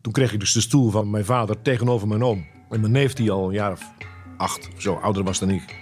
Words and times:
Toen 0.00 0.12
kreeg 0.12 0.32
ik 0.32 0.40
dus 0.40 0.52
de 0.52 0.60
stoel 0.60 0.90
van 0.90 1.10
mijn 1.10 1.24
vader 1.24 1.62
tegenover 1.62 2.08
mijn 2.08 2.24
oom. 2.24 2.46
En 2.70 2.80
mijn 2.80 2.92
neef, 2.92 3.12
die 3.12 3.30
al 3.30 3.46
een 3.46 3.54
jaar 3.54 3.72
of 3.72 3.82
acht 4.36 4.68
of 4.74 4.82
zo 4.82 4.94
ouder 4.94 5.24
was 5.24 5.38
dan 5.38 5.50
ik... 5.50 5.76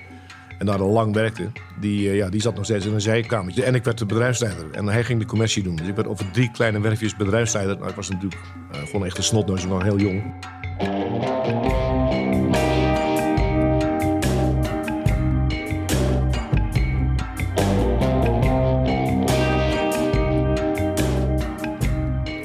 en 0.59 0.67
daar 0.67 0.81
al 0.81 0.91
lang 0.91 1.15
werkte, 1.15 1.51
die, 1.81 2.09
eh, 2.09 2.17
ja, 2.17 2.29
die 2.29 2.41
zat 2.41 2.55
nog 2.55 2.65
steeds 2.65 2.87
in 2.87 2.95
een 2.95 3.01
zijkamertje. 3.01 3.65
En 3.65 3.75
ik 3.75 3.85
werd 3.85 3.99
de 3.99 4.07
bedrijfsleider. 4.07 4.71
En 4.71 4.87
hij 4.87 5.05
ging 5.05 5.21
de 5.21 5.27
commissie 5.27 5.63
doen. 5.63 5.77
Dus 5.77 5.89
ik 5.89 5.95
werd 5.95 6.09
over 6.09 6.31
drie 6.31 6.51
kleine 6.51 6.81
werfjes 6.81 7.17
bedrijfsleider. 7.17 7.77
Nou, 7.77 7.89
ik 7.89 7.97
was 7.97 8.09
natuurlijk 8.09 8.41
eh, 8.73 8.83
gewoon 8.83 9.05
echt 9.07 9.17
een 9.17 9.23
snotneus, 9.23 9.65
ik 9.65 9.83
heel 9.83 9.99
jong. 9.99 10.23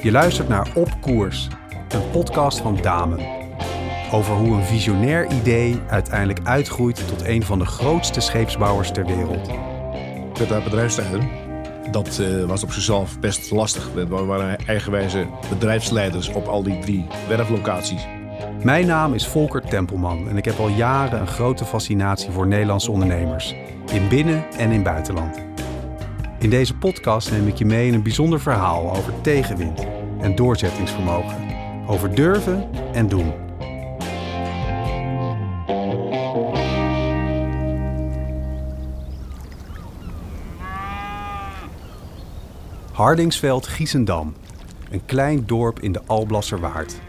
Je 0.02 0.10
luistert 0.12 0.48
naar 0.48 0.68
Op 0.74 1.00
Koers, 1.00 1.48
een 1.94 2.10
podcast 2.10 2.58
van 2.58 2.78
Damen. 2.82 3.26
Over 4.12 4.34
hoe 4.34 4.56
een 4.56 4.64
visionair 4.64 5.32
idee 5.32 5.80
uiteindelijk 5.88 6.40
uitgroeit 6.46 7.08
tot 7.08 7.24
een 7.24 7.42
van 7.42 7.58
de 7.58 7.64
grootste 7.64 8.20
scheepsbouwers 8.20 8.90
ter 8.90 9.06
wereld. 9.06 9.50
Werd 10.38 10.48
daar 10.48 10.62
bedrijfsleider. 10.62 11.20
Dat 11.90 12.18
eh, 12.18 12.44
was 12.44 12.62
op 12.62 12.72
zichzelf 12.72 13.20
best 13.20 13.50
lastig. 13.50 13.92
We 13.92 14.06
waren 14.06 14.58
eigenwijze 14.66 15.26
bedrijfsleiders 15.48 16.28
op 16.28 16.46
al 16.46 16.62
die 16.62 16.78
drie 16.78 17.06
werflocaties. 17.28 18.06
Mijn 18.62 18.86
naam 18.86 19.14
is 19.14 19.26
Volker 19.26 19.62
Tempelman 19.62 20.28
en 20.28 20.36
ik 20.36 20.44
heb 20.44 20.58
al 20.58 20.68
jaren 20.68 21.20
een 21.20 21.26
grote 21.26 21.64
fascinatie 21.64 22.30
voor 22.30 22.46
Nederlandse 22.46 22.90
ondernemers. 22.90 23.54
In 23.92 24.08
binnen- 24.08 24.44
en 24.56 24.70
in 24.70 24.82
buitenland. 24.82 25.38
In 26.38 26.50
deze 26.50 26.76
podcast 26.76 27.30
neem 27.30 27.48
ik 27.48 27.56
je 27.56 27.64
mee 27.64 27.86
in 27.86 27.94
een 27.94 28.02
bijzonder 28.02 28.40
verhaal 28.40 28.96
over 28.96 29.12
tegenwind 29.20 29.86
en 30.20 30.34
doorzettingsvermogen. 30.34 31.43
Over 31.86 32.14
durven 32.14 32.68
en 32.92 33.08
doen. 33.08 33.32
Hardingsveld 42.92 43.66
Giesendam, 43.66 44.34
een 44.90 45.04
klein 45.04 45.46
dorp 45.46 45.80
in 45.80 45.92
de 45.92 46.00
Alblasserwaard. 46.06 47.00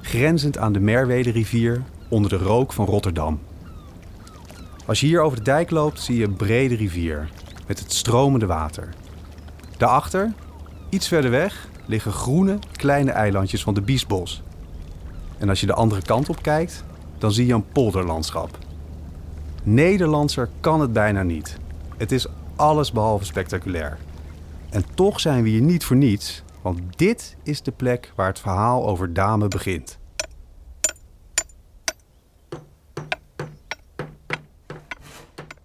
Grenzend 0.00 0.58
aan 0.58 0.72
de 0.72 0.80
Merwede-rivier 0.80 1.82
onder 2.08 2.30
de 2.30 2.36
rook 2.36 2.72
van 2.72 2.86
Rotterdam. 2.86 3.40
Als 4.86 5.00
je 5.00 5.06
hier 5.06 5.20
over 5.20 5.38
de 5.38 5.44
dijk 5.44 5.70
loopt, 5.70 6.00
zie 6.00 6.16
je 6.16 6.24
een 6.24 6.36
brede 6.36 6.74
rivier 6.74 7.28
met 7.66 7.78
het 7.78 7.92
stromende 7.92 8.46
water. 8.46 8.88
Daarachter, 9.76 10.32
iets 10.88 11.08
verder 11.08 11.30
weg, 11.30 11.68
liggen 11.90 12.12
groene 12.12 12.58
kleine 12.72 13.10
eilandjes 13.10 13.62
van 13.62 13.74
de 13.74 13.80
Biesbos. 13.80 14.42
En 15.38 15.48
als 15.48 15.60
je 15.60 15.66
de 15.66 15.74
andere 15.74 16.02
kant 16.02 16.28
op 16.28 16.42
kijkt, 16.42 16.84
dan 17.18 17.32
zie 17.32 17.46
je 17.46 17.52
een 17.52 17.68
polderlandschap. 17.68 18.58
Nederlandser 19.62 20.48
kan 20.60 20.80
het 20.80 20.92
bijna 20.92 21.22
niet. 21.22 21.58
Het 21.96 22.12
is 22.12 22.26
alles 22.56 22.92
behalve 22.92 23.24
spectaculair. 23.24 23.98
En 24.70 24.84
toch 24.94 25.20
zijn 25.20 25.42
we 25.42 25.48
hier 25.48 25.60
niet 25.60 25.84
voor 25.84 25.96
niets, 25.96 26.42
want 26.62 26.80
dit 26.96 27.36
is 27.42 27.62
de 27.62 27.72
plek 27.72 28.12
waar 28.16 28.28
het 28.28 28.38
verhaal 28.38 28.86
over 28.86 29.12
Dame 29.12 29.48
begint. 29.48 29.98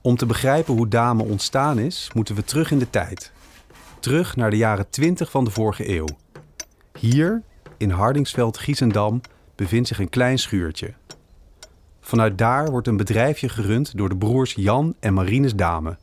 Om 0.02 0.16
te 0.16 0.26
begrijpen 0.26 0.74
hoe 0.74 0.88
Dame 0.88 1.24
ontstaan 1.24 1.80
is, 1.80 2.10
moeten 2.14 2.36
we 2.36 2.44
terug 2.44 2.72
in 2.72 2.80
de 2.80 2.90
tijd. 2.90 3.32
Terug 4.06 4.36
naar 4.36 4.50
de 4.50 4.58
jaren 4.58 4.90
20 4.90 5.32
van 5.32 5.44
de 5.44 5.52
vorige 5.52 5.90
eeuw. 5.90 6.06
Hier, 7.00 7.42
in 7.78 7.90
Hardingsveld 7.90 8.58
Giesendam, 8.58 9.22
bevindt 9.56 9.88
zich 9.88 10.00
een 10.00 10.10
klein 10.10 10.40
schuurtje. 10.40 10.94
Vanuit 12.00 12.38
daar 12.38 12.72
wordt 12.72 12.88
een 12.88 12.98
bedrijfje 12.98 13.50
gerund 13.50 13.98
door 13.98 14.10
de 14.10 14.18
broers 14.18 14.54
Jan 14.54 14.96
en 15.00 15.14
Marines 15.14 15.56
Dame. 15.56 15.98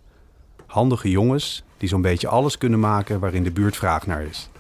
Handige 0.67 1.11
jongens 1.11 1.65
die 1.77 1.89
zo'n 1.89 2.03
beetje 2.03 2.29
alles 2.29 2.59
kunnen 2.59 2.81
maken 2.81 3.21
waarin 3.21 3.43
de 3.43 3.53
buurt 3.53 3.77
vraag 3.77 4.07
naar 4.07 4.23
is. 4.23 4.51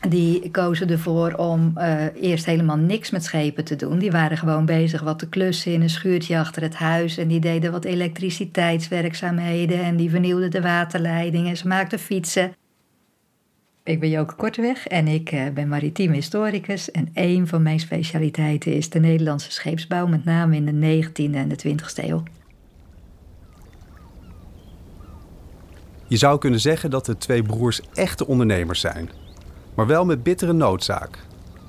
Die 0.00 0.50
kozen 0.50 0.90
ervoor 0.90 1.32
om 1.32 1.72
uh, 1.78 2.04
eerst 2.14 2.46
helemaal 2.46 2.76
niks 2.76 3.10
met 3.10 3.24
schepen 3.24 3.64
te 3.64 3.76
doen. 3.76 3.98
Die 3.98 4.10
waren 4.10 4.36
gewoon 4.36 4.66
bezig 4.66 5.02
wat 5.02 5.18
te 5.18 5.28
klussen 5.28 5.72
in 5.72 5.82
een 5.82 5.90
schuurtje 5.90 6.38
achter 6.38 6.62
het 6.62 6.74
huis. 6.74 7.16
En 7.18 7.28
die 7.28 7.40
deden 7.40 7.72
wat 7.72 7.84
elektriciteitswerkzaamheden. 7.84 9.82
En 9.82 9.96
die 9.96 10.10
vernieuwden 10.10 10.50
de 10.50 10.60
waterleidingen. 10.60 11.56
Ze 11.56 11.66
maakten 11.66 11.98
fietsen. 11.98 12.54
Ik 13.84 14.00
ben 14.00 14.10
Joke 14.10 14.34
Korteweg 14.34 14.86
en 14.86 15.08
ik 15.08 15.32
uh, 15.32 15.48
ben 15.54 15.68
maritiem 15.68 16.12
historicus. 16.12 16.90
En 16.90 17.08
een 17.14 17.46
van 17.46 17.62
mijn 17.62 17.80
specialiteiten 17.80 18.72
is 18.72 18.90
de 18.90 19.00
Nederlandse 19.00 19.52
scheepsbouw, 19.52 20.06
met 20.06 20.24
name 20.24 20.56
in 20.56 20.64
de 20.64 21.04
19e 21.04 21.34
en 21.34 21.48
de 21.48 21.58
20e 21.66 22.04
eeuw. 22.04 22.22
Je 26.08 26.16
zou 26.16 26.38
kunnen 26.38 26.60
zeggen 26.60 26.90
dat 26.90 27.06
de 27.06 27.16
twee 27.16 27.42
broers 27.42 27.80
echte 27.94 28.26
ondernemers 28.26 28.80
zijn 28.80 29.10
maar 29.76 29.86
wel 29.86 30.04
met 30.04 30.22
bittere 30.22 30.52
noodzaak. 30.52 31.18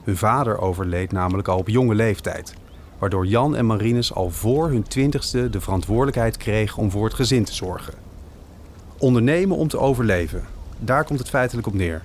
Hun 0.03 0.17
vader 0.17 0.59
overleed 0.59 1.11
namelijk 1.11 1.47
al 1.47 1.57
op 1.57 1.69
jonge 1.69 1.95
leeftijd, 1.95 2.53
waardoor 2.99 3.25
Jan 3.25 3.55
en 3.55 3.65
Marinus 3.65 4.13
al 4.13 4.29
voor 4.29 4.69
hun 4.69 4.83
twintigste 4.83 5.49
de 5.49 5.61
verantwoordelijkheid 5.61 6.37
kregen 6.37 6.81
om 6.81 6.91
voor 6.91 7.05
het 7.05 7.13
gezin 7.13 7.43
te 7.43 7.53
zorgen. 7.53 7.93
Ondernemen 8.97 9.57
om 9.57 9.67
te 9.67 9.79
overleven, 9.79 10.43
daar 10.79 11.03
komt 11.03 11.19
het 11.19 11.29
feitelijk 11.29 11.67
op 11.67 11.73
neer. 11.73 12.01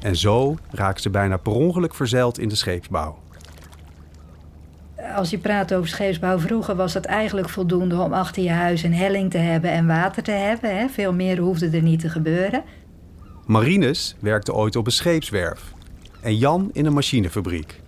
En 0.00 0.16
zo 0.16 0.56
raken 0.70 1.02
ze 1.02 1.10
bijna 1.10 1.36
per 1.36 1.52
ongeluk 1.52 1.94
verzeild 1.94 2.38
in 2.38 2.48
de 2.48 2.54
scheepsbouw. 2.54 3.18
Als 5.14 5.30
je 5.30 5.38
praat 5.38 5.74
over 5.74 5.88
scheepsbouw, 5.88 6.38
vroeger 6.38 6.76
was 6.76 6.92
dat 6.92 7.04
eigenlijk 7.04 7.48
voldoende 7.48 8.00
om 8.00 8.12
achter 8.12 8.42
je 8.42 8.50
huis 8.50 8.82
een 8.82 8.94
helling 8.94 9.30
te 9.30 9.38
hebben 9.38 9.70
en 9.70 9.86
water 9.86 10.22
te 10.22 10.30
hebben. 10.30 10.78
Hè? 10.78 10.88
Veel 10.88 11.12
meer 11.12 11.38
hoefde 11.38 11.70
er 11.70 11.82
niet 11.82 12.00
te 12.00 12.08
gebeuren. 12.08 12.62
Marinus 13.50 14.14
werkte 14.18 14.54
ooit 14.54 14.76
op 14.76 14.86
een 14.86 14.92
scheepswerf 14.92 15.72
en 16.20 16.36
Jan 16.36 16.70
in 16.72 16.86
een 16.86 16.92
machinefabriek. 16.92 17.80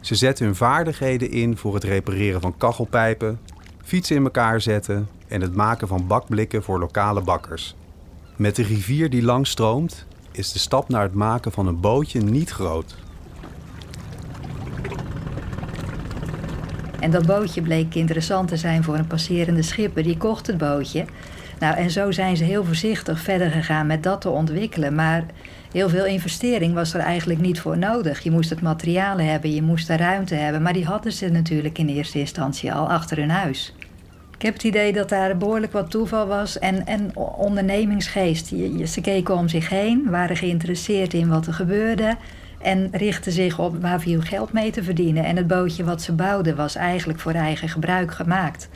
Ze 0.00 0.14
zetten 0.14 0.44
hun 0.44 0.54
vaardigheden 0.54 1.30
in 1.30 1.56
voor 1.56 1.74
het 1.74 1.84
repareren 1.84 2.40
van 2.40 2.56
kachelpijpen, 2.56 3.40
fietsen 3.84 4.16
in 4.16 4.22
elkaar 4.22 4.60
zetten 4.60 5.08
en 5.28 5.40
het 5.40 5.54
maken 5.54 5.88
van 5.88 6.06
bakblikken 6.06 6.62
voor 6.62 6.78
lokale 6.78 7.20
bakkers. 7.20 7.74
Met 8.36 8.56
de 8.56 8.62
rivier 8.62 9.10
die 9.10 9.22
langs 9.22 9.50
stroomt, 9.50 10.06
is 10.30 10.52
de 10.52 10.58
stap 10.58 10.88
naar 10.88 11.02
het 11.02 11.14
maken 11.14 11.52
van 11.52 11.66
een 11.66 11.80
bootje 11.80 12.20
niet 12.20 12.50
groot. 12.50 12.96
En 17.00 17.10
dat 17.10 17.26
bootje 17.26 17.62
bleek 17.62 17.94
interessant 17.94 18.48
te 18.48 18.56
zijn 18.56 18.84
voor 18.84 18.94
een 18.94 19.06
passerende 19.06 19.62
schipper. 19.62 20.02
Die 20.02 20.16
kocht 20.16 20.46
het 20.46 20.58
bootje 20.58 21.04
nou, 21.62 21.76
en 21.76 21.90
zo 21.90 22.10
zijn 22.10 22.36
ze 22.36 22.44
heel 22.44 22.64
voorzichtig 22.64 23.20
verder 23.20 23.50
gegaan 23.50 23.86
met 23.86 24.02
dat 24.02 24.20
te 24.20 24.28
ontwikkelen. 24.28 24.94
Maar 24.94 25.24
heel 25.72 25.88
veel 25.88 26.04
investering 26.04 26.74
was 26.74 26.94
er 26.94 27.00
eigenlijk 27.00 27.40
niet 27.40 27.60
voor 27.60 27.78
nodig. 27.78 28.20
Je 28.20 28.30
moest 28.30 28.50
het 28.50 28.60
materiaal 28.60 29.18
hebben, 29.18 29.54
je 29.54 29.62
moest 29.62 29.86
de 29.86 29.96
ruimte 29.96 30.34
hebben. 30.34 30.62
Maar 30.62 30.72
die 30.72 30.84
hadden 30.84 31.12
ze 31.12 31.28
natuurlijk 31.28 31.78
in 31.78 31.88
eerste 31.88 32.18
instantie 32.18 32.72
al 32.72 32.90
achter 32.90 33.16
hun 33.16 33.30
huis. 33.30 33.74
Ik 34.36 34.42
heb 34.42 34.54
het 34.54 34.62
idee 34.64 34.92
dat 34.92 35.08
daar 35.08 35.36
behoorlijk 35.36 35.72
wat 35.72 35.90
toeval 35.90 36.26
was 36.26 36.58
en, 36.58 36.86
en 36.86 37.16
ondernemingsgeest. 37.16 38.46
Ze 38.84 39.00
keken 39.00 39.36
om 39.36 39.48
zich 39.48 39.68
heen, 39.68 40.10
waren 40.10 40.36
geïnteresseerd 40.36 41.14
in 41.14 41.28
wat 41.28 41.46
er 41.46 41.54
gebeurde 41.54 42.16
en 42.58 42.88
richtten 42.92 43.32
zich 43.32 43.58
op 43.58 43.80
waar 43.80 44.00
viel 44.00 44.20
geld 44.20 44.52
mee 44.52 44.70
te 44.70 44.82
verdienen. 44.82 45.24
En 45.24 45.36
het 45.36 45.46
bootje 45.46 45.84
wat 45.84 46.02
ze 46.02 46.12
bouwden 46.12 46.56
was 46.56 46.74
eigenlijk 46.74 47.18
voor 47.18 47.32
eigen 47.32 47.68
gebruik 47.68 48.12
gemaakt 48.12 48.68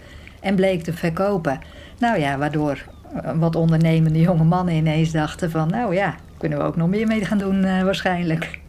en 0.47 0.55
bleek 0.55 0.83
te 0.83 0.93
verkopen. 0.93 1.59
Nou 1.99 2.19
ja, 2.19 2.39
waardoor 2.39 2.85
eh, 3.23 3.39
wat 3.39 3.57
ondernemende 3.57 4.21
jonge 4.21 4.45
mannen 4.45 4.75
ineens 4.75 5.11
dachten 5.11 5.51
van... 5.51 5.69
nou 5.69 5.95
ja, 5.95 6.15
kunnen 6.39 6.59
we 6.59 6.65
ook 6.65 6.77
nog 6.77 6.89
meer 6.89 7.07
mee 7.07 7.25
gaan 7.25 7.39
doen 7.39 7.65
uh, 7.65 7.83
waarschijnlijk. 7.83 8.61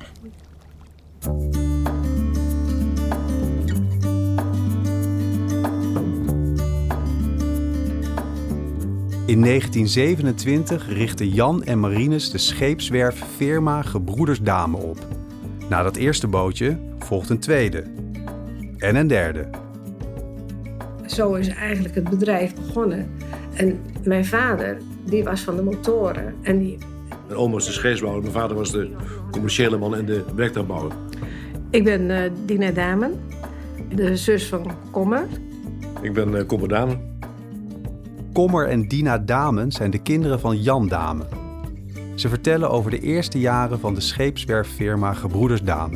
In 9.26 9.42
1927 9.42 10.88
richtten 10.88 11.30
Jan 11.30 11.64
en 11.64 11.80
Marinus 11.80 12.32
de 12.32 12.38
scheepswerf 12.38 13.24
firma 13.36 13.82
Gebroeders 13.82 14.42
Dame 14.42 14.78
op. 14.78 14.98
Na 15.70 15.84
dat 15.84 15.96
eerste 15.96 16.28
bootje 16.28 16.78
volgt 17.00 17.30
een 17.30 17.40
tweede. 17.40 17.84
En 18.78 18.96
een 18.96 19.08
derde 19.08 19.50
zo 21.12 21.34
is 21.34 21.48
eigenlijk 21.48 21.96
het 21.96 22.10
bedrijf 22.10 22.56
begonnen. 22.56 23.10
En 23.54 23.80
mijn 24.04 24.26
vader, 24.26 24.78
die 25.04 25.24
was 25.24 25.42
van 25.42 25.56
de 25.56 25.62
motoren. 25.62 26.36
En 26.42 26.60
die... 26.60 26.78
Mijn 27.28 27.40
oom 27.40 27.52
was 27.52 27.66
de 27.66 27.72
scheepsbouwer, 27.72 28.22
mijn 28.22 28.34
vader 28.34 28.58
was 28.58 28.72
de 28.72 28.90
commerciële 29.32 29.78
man 29.78 29.96
en 29.96 30.06
de 30.06 30.24
werktuigbouwer. 30.36 30.92
Ik 31.70 31.84
ben 31.84 32.10
uh, 32.10 32.20
Dina 32.46 32.72
Damen, 32.72 33.20
de 33.96 34.16
zus 34.16 34.48
van 34.48 34.72
Kommer. 34.92 35.28
Ik 36.02 36.14
ben 36.14 36.30
uh, 36.30 36.42
Kommer 36.48 36.68
Damen. 36.68 37.20
Kommer 38.34 38.68
en 38.68 38.88
Dina 38.88 39.18
Damen 39.18 39.72
zijn 39.72 39.92
de 39.92 40.02
kinderen 40.02 40.40
van 40.40 40.62
Jan 40.62 40.88
Damen. 40.88 41.28
Ze 42.16 42.30
vertellen 42.30 42.70
over 42.70 42.92
de 42.92 43.00
eerste 43.00 43.40
jaren 43.40 43.80
van 43.80 43.94
de 43.94 44.02
scheepswerffirma 44.02 45.14
Gebroeders 45.14 45.62
Daan, 45.62 45.92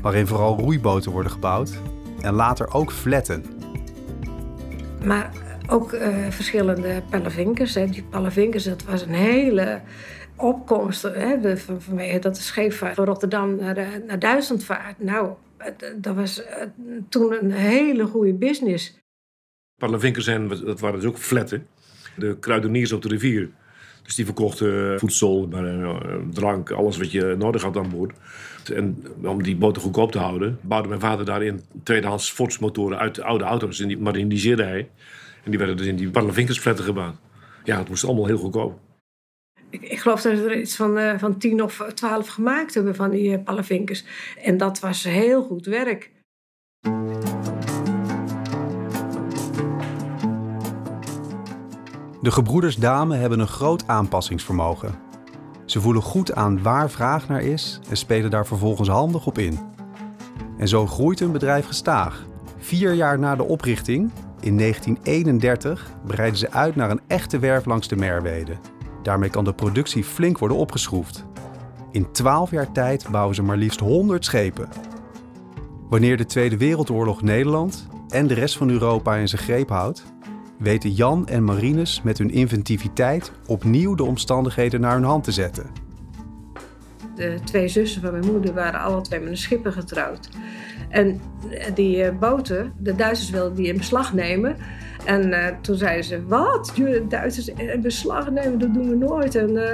waarin 0.00 0.26
vooral 0.26 0.58
roeiboten 0.58 1.12
worden 1.12 1.32
gebouwd 1.32 1.72
en 2.20 2.34
later 2.34 2.74
ook 2.74 2.92
fletten. 2.92 3.44
Maar 5.04 5.30
ook 5.68 5.92
uh, 5.92 6.30
verschillende 6.30 7.02
palavinkers. 7.10 7.74
Hè. 7.74 7.86
Die 7.86 8.02
palavinkers, 8.02 8.64
dat 8.64 8.84
was 8.84 9.02
een 9.02 9.14
hele 9.14 9.80
opkomst 10.36 11.02
hè, 11.02 11.56
van, 11.56 11.82
vanwege 11.82 12.18
dat 12.18 12.34
de 12.34 12.42
scheepvaart 12.42 12.94
van 12.94 13.04
Rotterdam 13.04 13.56
naar, 13.56 14.18
Duitsland 14.18 14.64
vaart. 14.64 14.98
Nou, 14.98 15.32
dat 15.96 16.14
was 16.14 16.40
uh, 16.40 16.46
toen 17.08 17.32
een 17.44 17.52
hele 17.52 18.06
goede 18.06 18.34
business. 18.34 18.98
Palavinkers 19.76 20.24
zijn, 20.24 20.48
dat 20.48 20.80
waren 20.80 21.00
dus 21.00 21.08
ook 21.08 21.18
fletten. 21.18 21.66
De 22.16 22.36
kruideniers 22.38 22.92
op 22.92 23.02
de 23.02 23.08
rivier. 23.08 23.50
Dus 24.04 24.14
die 24.14 24.24
verkochten 24.24 24.98
voedsel, 24.98 25.48
drank, 26.30 26.70
alles 26.70 26.96
wat 26.96 27.10
je 27.10 27.34
nodig 27.38 27.62
had 27.62 27.76
aan 27.76 27.90
boord. 27.90 28.12
En 28.74 29.04
om 29.22 29.42
die 29.42 29.56
boten 29.56 29.82
goedkoop 29.82 30.12
te 30.12 30.18
houden, 30.18 30.58
bouwde 30.60 30.88
mijn 30.88 31.00
vader 31.00 31.24
daarin 31.24 31.60
tweedehands 31.82 32.30
Ford-motoren 32.30 32.98
uit 32.98 33.20
oude 33.20 33.44
auto's. 33.44 33.80
En 33.80 33.88
die 33.88 33.98
moderniseerde 33.98 34.62
hij. 34.62 34.88
En 35.42 35.50
die 35.50 35.58
werden 35.58 35.76
dus 35.76 35.86
in 35.86 35.96
die 35.96 36.10
parlevinkersfletten 36.10 36.84
gebouwd. 36.84 37.14
Ja, 37.64 37.78
het 37.78 37.88
moest 37.88 38.04
allemaal 38.04 38.26
heel 38.26 38.38
goedkoop. 38.38 38.78
Ik, 39.70 39.82
ik 39.82 39.98
geloof 39.98 40.22
dat 40.22 40.36
ze 40.36 40.44
er 40.44 40.60
iets 40.60 40.76
van, 40.76 40.98
uh, 40.98 41.18
van 41.18 41.38
tien 41.38 41.62
of 41.62 41.86
twaalf 41.94 42.28
gemaakt 42.28 42.74
hebben 42.74 42.94
van 42.94 43.10
die 43.10 43.42
uh, 43.46 43.98
En 44.42 44.56
dat 44.56 44.80
was 44.80 45.04
heel 45.04 45.42
goed 45.42 45.66
werk. 45.66 46.10
De 52.24 52.30
gebroeders 52.30 52.76
Dame 52.76 53.16
hebben 53.16 53.40
een 53.40 53.46
groot 53.46 53.88
aanpassingsvermogen. 53.88 54.94
Ze 55.64 55.80
voelen 55.80 56.02
goed 56.02 56.34
aan 56.34 56.62
waar 56.62 56.90
vraag 56.90 57.28
naar 57.28 57.42
is 57.42 57.80
en 57.88 57.96
spelen 57.96 58.30
daar 58.30 58.46
vervolgens 58.46 58.88
handig 58.88 59.26
op 59.26 59.38
in. 59.38 59.58
En 60.58 60.68
zo 60.68 60.86
groeit 60.86 61.18
hun 61.18 61.32
bedrijf 61.32 61.66
gestaag. 61.66 62.26
Vier 62.58 62.92
jaar 62.92 63.18
na 63.18 63.36
de 63.36 63.42
oprichting, 63.42 64.10
in 64.40 64.58
1931, 64.58 65.90
breiden 66.06 66.38
ze 66.38 66.50
uit 66.50 66.76
naar 66.76 66.90
een 66.90 67.00
echte 67.06 67.38
werf 67.38 67.64
langs 67.64 67.88
de 67.88 67.96
Merwede. 67.96 68.56
Daarmee 69.02 69.30
kan 69.30 69.44
de 69.44 69.54
productie 69.54 70.04
flink 70.04 70.38
worden 70.38 70.56
opgeschroefd. 70.56 71.24
In 71.90 72.12
12 72.12 72.50
jaar 72.50 72.72
tijd 72.72 73.06
bouwen 73.10 73.34
ze 73.34 73.42
maar 73.42 73.56
liefst 73.56 73.80
100 73.80 74.24
schepen. 74.24 74.68
Wanneer 75.88 76.16
de 76.16 76.26
Tweede 76.26 76.56
Wereldoorlog 76.56 77.22
Nederland 77.22 77.88
en 78.08 78.26
de 78.26 78.34
rest 78.34 78.56
van 78.56 78.70
Europa 78.70 79.14
in 79.14 79.28
zijn 79.28 79.42
greep 79.42 79.68
houdt, 79.68 80.13
weten 80.64 80.92
Jan 80.92 81.28
en 81.28 81.44
Marinus 81.44 82.00
met 82.02 82.18
hun 82.18 82.30
inventiviteit 82.30 83.32
opnieuw 83.46 83.94
de 83.94 84.04
omstandigheden 84.04 84.80
naar 84.80 84.94
hun 84.94 85.04
hand 85.04 85.24
te 85.24 85.32
zetten. 85.32 85.66
De 87.16 87.38
twee 87.44 87.68
zussen 87.68 88.00
van 88.02 88.12
mijn 88.12 88.32
moeder 88.32 88.54
waren 88.54 88.80
alle 88.80 89.00
twee 89.00 89.20
met 89.20 89.28
een 89.28 89.36
schipper 89.36 89.72
getrouwd. 89.72 90.28
En 90.88 91.20
die 91.74 92.02
eh, 92.02 92.18
boten, 92.18 92.72
de 92.78 92.94
Duitsers 92.94 93.30
wilden 93.30 93.54
die 93.54 93.66
in 93.66 93.76
beslag 93.76 94.12
nemen. 94.12 94.56
En 95.04 95.28
uh, 95.28 95.46
toen 95.60 95.76
zeiden 95.76 96.04
ze, 96.04 96.26
wat? 96.26 96.72
Duitsers 97.08 97.48
in 97.48 97.80
beslag 97.80 98.30
nemen, 98.30 98.58
dat 98.58 98.74
doen 98.74 98.88
we 98.88 98.96
nooit. 98.96 99.34
En 99.34 99.50
uh, 99.50 99.68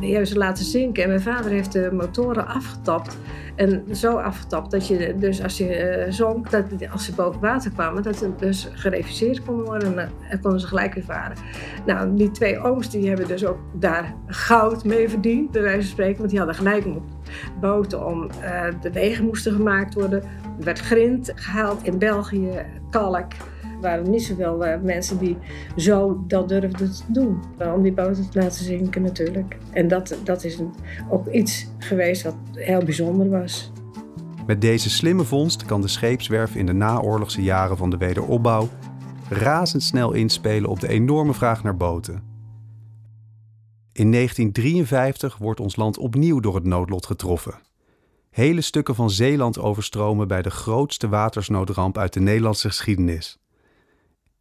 die 0.00 0.10
hebben 0.10 0.26
ze 0.26 0.38
laten 0.38 0.64
zinken. 0.64 1.02
En 1.02 1.08
mijn 1.08 1.20
vader 1.20 1.50
heeft 1.50 1.72
de 1.72 1.88
motoren 1.92 2.46
afgetapt. 2.46 3.18
En 3.54 3.84
zo 3.92 4.16
afgetapt 4.16 4.70
dat 4.70 4.86
je 4.86 5.14
dus 5.18 5.42
als 5.42 5.58
je 5.58 6.04
uh, 6.06 6.12
zonk, 6.12 6.50
dat 6.50 6.64
als 6.92 7.04
ze 7.04 7.14
boven 7.14 7.40
water 7.40 7.70
kwamen, 7.70 8.02
dat 8.02 8.20
het 8.20 8.38
dus 8.38 8.68
gereviseerd 8.72 9.44
kon 9.44 9.62
worden 9.62 9.98
en 10.28 10.40
konden 10.40 10.60
ze 10.60 10.66
gelijk 10.66 10.94
weer 10.94 11.04
varen. 11.04 11.36
Nou, 11.86 12.16
die 12.16 12.30
twee 12.30 12.58
ooms 12.58 12.90
die 12.90 13.08
hebben 13.08 13.28
dus 13.28 13.44
ook 13.44 13.58
daar 13.72 14.14
goud 14.26 14.84
mee 14.84 15.08
verdiend, 15.08 15.50
bij 15.50 15.62
wijze 15.62 15.80
van 15.80 15.88
spreken, 15.88 16.18
want 16.18 16.30
die 16.30 16.38
hadden 16.38 16.56
gelijk 16.56 16.86
op 16.86 17.02
boten 17.60 18.06
om 18.06 18.30
de 18.80 18.92
wegen 18.92 19.24
moesten 19.24 19.52
gemaakt 19.52 19.94
worden. 19.94 20.22
Er 20.58 20.64
werd 20.64 20.78
grind 20.78 21.32
gehaald 21.34 21.82
in 21.82 21.98
België, 21.98 22.66
kalk. 22.90 23.32
Er 23.76 23.82
waren 23.82 24.10
niet 24.10 24.22
zoveel 24.22 24.66
uh, 24.66 24.80
mensen 24.82 25.18
die 25.18 25.36
zo 25.76 26.24
dat 26.26 26.48
durfden 26.48 26.92
te 26.92 27.02
doen. 27.06 27.42
Om 27.74 27.82
die 27.82 27.92
boten 27.92 28.30
te 28.30 28.40
laten 28.40 28.64
zinken 28.64 29.02
natuurlijk. 29.02 29.56
En 29.70 29.88
dat, 29.88 30.18
dat 30.24 30.44
is 30.44 30.58
ook 31.10 31.28
iets 31.28 31.68
geweest 31.78 32.22
wat 32.22 32.36
heel 32.52 32.84
bijzonder 32.84 33.30
was. 33.30 33.72
Met 34.46 34.60
deze 34.60 34.90
slimme 34.90 35.24
vondst 35.24 35.64
kan 35.64 35.80
de 35.80 35.88
scheepswerf 35.88 36.54
in 36.54 36.66
de 36.66 36.72
naoorlogse 36.72 37.42
jaren 37.42 37.76
van 37.76 37.90
de 37.90 37.96
wederopbouw 37.96 38.68
razendsnel 39.28 40.12
inspelen 40.12 40.70
op 40.70 40.80
de 40.80 40.88
enorme 40.88 41.34
vraag 41.34 41.62
naar 41.62 41.76
boten. 41.76 42.22
In 43.92 44.12
1953 44.12 45.36
wordt 45.36 45.60
ons 45.60 45.76
land 45.76 45.98
opnieuw 45.98 46.40
door 46.40 46.54
het 46.54 46.64
noodlot 46.64 47.06
getroffen. 47.06 47.54
Hele 48.30 48.60
stukken 48.60 48.94
van 48.94 49.10
Zeeland 49.10 49.58
overstromen 49.58 50.28
bij 50.28 50.42
de 50.42 50.50
grootste 50.50 51.08
watersnoodramp 51.08 51.98
uit 51.98 52.12
de 52.12 52.20
Nederlandse 52.20 52.68
geschiedenis. 52.68 53.38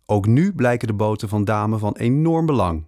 Ook 0.06 0.28
nu 0.28 0.54
blijken 0.54 0.88
de 0.88 0.94
boten 0.94 1.30
van 1.30 1.46
Dame 1.46 1.78
van 1.78 1.96
enorm 1.96 2.46
belang. 2.46 2.86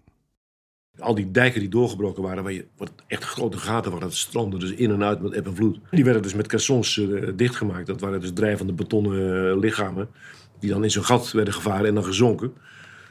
Al 0.99 1.15
die 1.15 1.31
dijken 1.31 1.59
die 1.59 1.69
doorgebroken 1.69 2.23
waren, 2.23 2.43
waar 2.43 2.53
je, 2.53 2.65
wat 2.77 2.91
echt 3.07 3.23
grote 3.23 3.57
gaten 3.57 3.91
waren, 3.91 4.07
dat 4.07 4.17
stroomde 4.17 4.57
dus 4.57 4.71
in 4.71 4.91
en 4.91 5.03
uit 5.03 5.21
met 5.21 5.33
eb 5.33 5.45
en 5.45 5.55
vloed. 5.55 5.79
Die 5.91 6.03
werden 6.03 6.21
dus 6.21 6.33
met 6.33 6.47
caissons 6.47 6.97
uh, 6.97 7.31
dichtgemaakt. 7.35 7.87
Dat 7.87 8.01
waren 8.01 8.21
dus 8.21 8.33
drijvende 8.33 8.73
betonnen 8.73 9.47
uh, 9.47 9.59
lichamen, 9.59 10.09
die 10.59 10.69
dan 10.69 10.83
in 10.83 10.91
zo'n 10.91 11.03
gat 11.03 11.31
werden 11.31 11.53
gevaren 11.53 11.87
en 11.87 11.93
dan 11.93 12.03
gezonken. 12.03 12.53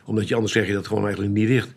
Omdat 0.05 0.29
je 0.29 0.35
anders 0.35 0.53
zeg 0.53 0.67
je 0.67 0.73
dat 0.73 0.87
gewoon 0.87 1.05
eigenlijk 1.05 1.35
niet 1.35 1.49
dicht. 1.49 1.75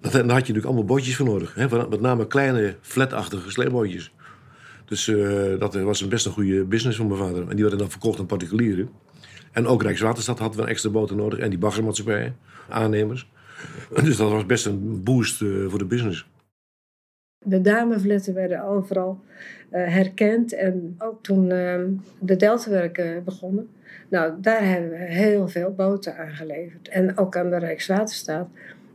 Dat, 0.00 0.12
daar 0.12 0.22
had 0.22 0.30
je 0.30 0.38
natuurlijk 0.38 0.66
allemaal 0.66 0.84
bootjes 0.84 1.16
voor 1.16 1.26
nodig. 1.26 1.54
Hè? 1.54 1.86
Met 1.88 2.00
name 2.00 2.26
kleine, 2.26 2.76
flatachtige 2.80 3.50
sleepbootjes. 3.50 4.12
Dus 4.84 5.06
uh, 5.06 5.58
dat 5.58 5.74
was 5.74 6.00
een 6.00 6.08
best 6.08 6.26
een 6.26 6.32
goede 6.32 6.64
business 6.64 6.96
van 6.96 7.06
mijn 7.06 7.20
vader. 7.20 7.40
En 7.40 7.54
die 7.54 7.60
werden 7.60 7.78
dan 7.78 7.90
verkocht 7.90 8.18
aan 8.18 8.26
particulieren. 8.26 8.90
En 9.56 9.66
ook 9.66 9.82
Rijkswaterstaat 9.82 10.38
had 10.38 10.54
wel 10.54 10.68
extra 10.68 10.90
boten 10.90 11.16
nodig. 11.16 11.38
En 11.38 11.50
die 11.50 11.58
baggermaatschappijen, 11.58 12.36
aannemers. 12.68 13.30
Dus 14.02 14.16
dat 14.16 14.30
was 14.30 14.46
best 14.46 14.66
een 14.66 15.02
boost 15.02 15.42
uh, 15.42 15.68
voor 15.68 15.78
de 15.78 15.84
business. 15.84 16.28
De 17.44 17.60
damevletten 17.60 18.34
werden 18.34 18.64
overal 18.64 19.20
uh, 19.72 19.86
herkend. 19.86 20.52
En 20.52 20.94
ook 20.98 21.22
toen 21.22 21.44
uh, 21.44 21.80
de 22.20 22.36
deltawerken 22.36 23.24
begonnen. 23.24 23.68
Nou, 24.08 24.32
daar 24.40 24.64
hebben 24.64 24.90
we 24.90 24.96
heel 24.96 25.48
veel 25.48 25.74
boten 25.74 26.16
aangeleverd. 26.16 26.88
En 26.88 27.18
ook 27.18 27.36
aan 27.36 27.50
de 27.50 27.58
Rijkswaterstaat. 27.58 28.48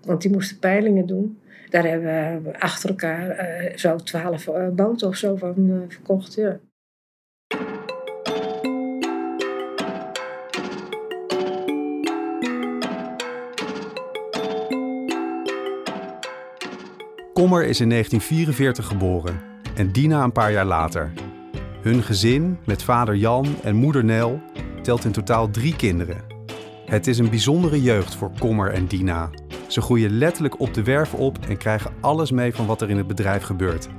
Want 0.06 0.22
die 0.22 0.32
moesten 0.32 0.60
peilingen 0.60 1.06
doen. 1.06 1.40
Daar 1.70 1.86
hebben 1.86 2.44
we 2.44 2.60
achter 2.60 2.90
elkaar 2.90 3.30
uh, 3.30 3.78
zo 3.78 3.96
twaalf 3.96 4.50
boten 4.74 5.08
of 5.08 5.16
zo 5.16 5.36
van 5.36 5.86
verkocht. 5.88 6.34
Ja. 6.34 6.60
Kommer 17.42 17.66
is 17.66 17.80
in 17.80 17.90
1944 17.90 18.88
geboren 18.88 19.42
en 19.76 19.92
Dina 19.92 20.24
een 20.24 20.32
paar 20.32 20.52
jaar 20.52 20.66
later. 20.66 21.12
Hun 21.82 22.04
gezin, 22.04 22.58
met 22.66 22.84
vader 22.84 23.16
Jan 23.16 23.56
en 23.64 23.76
moeder 23.76 24.04
Nel, 24.04 24.42
telt 24.82 25.06
in 25.06 25.12
totaal 25.12 25.50
drie 25.50 25.76
kinderen. 25.76 26.22
Het 26.86 27.08
is 27.08 27.18
een 27.18 27.30
bijzondere 27.30 27.82
jeugd 27.82 28.16
voor 28.16 28.32
Kommer 28.40 28.72
en 28.72 28.86
Dina. 28.86 29.30
Ze 29.68 29.82
groeien 29.82 30.18
letterlijk 30.18 30.60
op 30.60 30.74
de 30.74 30.84
werf 30.84 31.14
op 31.14 31.38
en 31.48 31.58
krijgen 31.58 31.92
alles 32.02 32.32
mee 32.32 32.54
van 32.54 32.66
wat 32.66 32.82
er 32.82 32.90
in 32.90 32.98
het 32.98 33.08
bedrijf 33.08 33.44
gebeurt. 33.44 33.90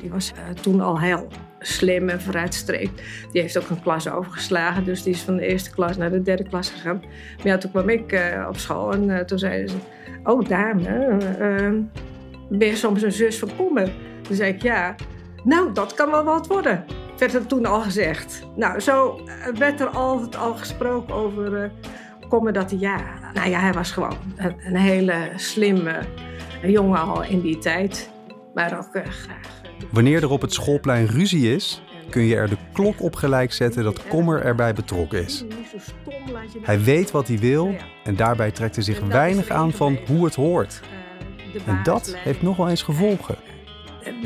Die 0.00 0.10
was 0.10 0.32
uh, 0.32 0.54
toen 0.54 0.80
al 0.80 1.00
heel 1.00 1.28
slim 1.58 2.08
en 2.08 2.20
vooruitstreekt. 2.20 3.02
Die 3.32 3.40
heeft 3.40 3.58
ook 3.58 3.70
een 3.70 3.82
klas 3.82 4.08
overgeslagen, 4.08 4.84
dus 4.84 5.02
die 5.02 5.12
is 5.12 5.20
van 5.22 5.36
de 5.36 5.46
eerste 5.46 5.70
klas 5.70 5.96
naar 5.96 6.10
de 6.10 6.22
derde 6.22 6.48
klas 6.48 6.70
gegaan. 6.70 7.00
Maar 7.36 7.46
ja, 7.46 7.58
toen 7.58 7.70
kwam 7.70 7.88
ik 7.88 8.12
uh, 8.12 8.46
op 8.48 8.56
school 8.56 8.92
en 8.92 9.08
uh, 9.08 9.18
toen 9.18 9.38
zeiden 9.38 9.68
ze: 9.68 9.76
Oh, 10.24 10.48
dame, 10.48 11.08
ben 12.48 12.76
soms 12.76 13.02
een 13.02 13.12
zus 13.12 13.38
van 13.38 13.50
Kommer? 13.56 13.92
Toen 14.22 14.36
zei 14.36 14.52
ik 14.52 14.62
ja. 14.62 14.94
Nou, 15.44 15.72
dat 15.72 15.94
kan 15.94 16.10
wel 16.10 16.24
wat 16.24 16.46
worden, 16.46 16.84
werd 17.18 17.34
er 17.34 17.46
toen 17.46 17.66
al 17.66 17.80
gezegd. 17.80 18.46
Nou, 18.56 18.80
zo 18.80 19.20
werd 19.54 19.80
er 19.80 19.88
altijd 19.88 20.36
al 20.36 20.54
gesproken 20.54 21.14
over 21.14 21.64
uh, 21.64 21.70
Kommer 22.28 22.52
dat 22.52 22.70
hij 22.70 22.78
ja. 22.78 23.00
Nou 23.34 23.48
ja, 23.50 23.60
hij 23.60 23.72
was 23.72 23.90
gewoon 23.90 24.16
een, 24.36 24.54
een 24.66 24.76
hele 24.76 25.14
slimme 25.36 26.00
jongen 26.62 27.00
al 27.00 27.22
in 27.22 27.40
die 27.40 27.58
tijd. 27.58 28.10
Maar 28.54 28.78
ook 28.78 28.94
uh, 28.94 29.02
graag. 29.02 29.60
Wanneer 29.90 30.22
er 30.22 30.30
op 30.30 30.40
het 30.40 30.52
schoolplein 30.52 31.06
ruzie 31.06 31.54
is, 31.54 31.82
kun 32.10 32.22
je 32.22 32.36
er 32.36 32.48
de 32.48 32.56
klok 32.72 33.02
op 33.02 33.14
gelijk 33.14 33.52
zetten 33.52 33.84
dat 33.84 34.06
Kommer 34.08 34.42
erbij 34.42 34.74
betrokken 34.74 35.24
is. 35.24 35.44
Hij 36.62 36.80
weet 36.80 37.10
wat 37.10 37.28
hij 37.28 37.38
wil 37.38 37.74
en 38.04 38.16
daarbij 38.16 38.50
trekt 38.50 38.74
hij 38.74 38.84
zich 38.84 39.00
weinig 39.00 39.48
aan 39.48 39.72
van 39.72 39.98
hoe 40.06 40.24
het 40.24 40.34
hoort. 40.34 40.80
En 41.66 41.80
dat 41.82 42.16
heeft 42.16 42.42
nog 42.42 42.56
wel 42.56 42.68
eens 42.68 42.82
gevolgen. 42.82 43.36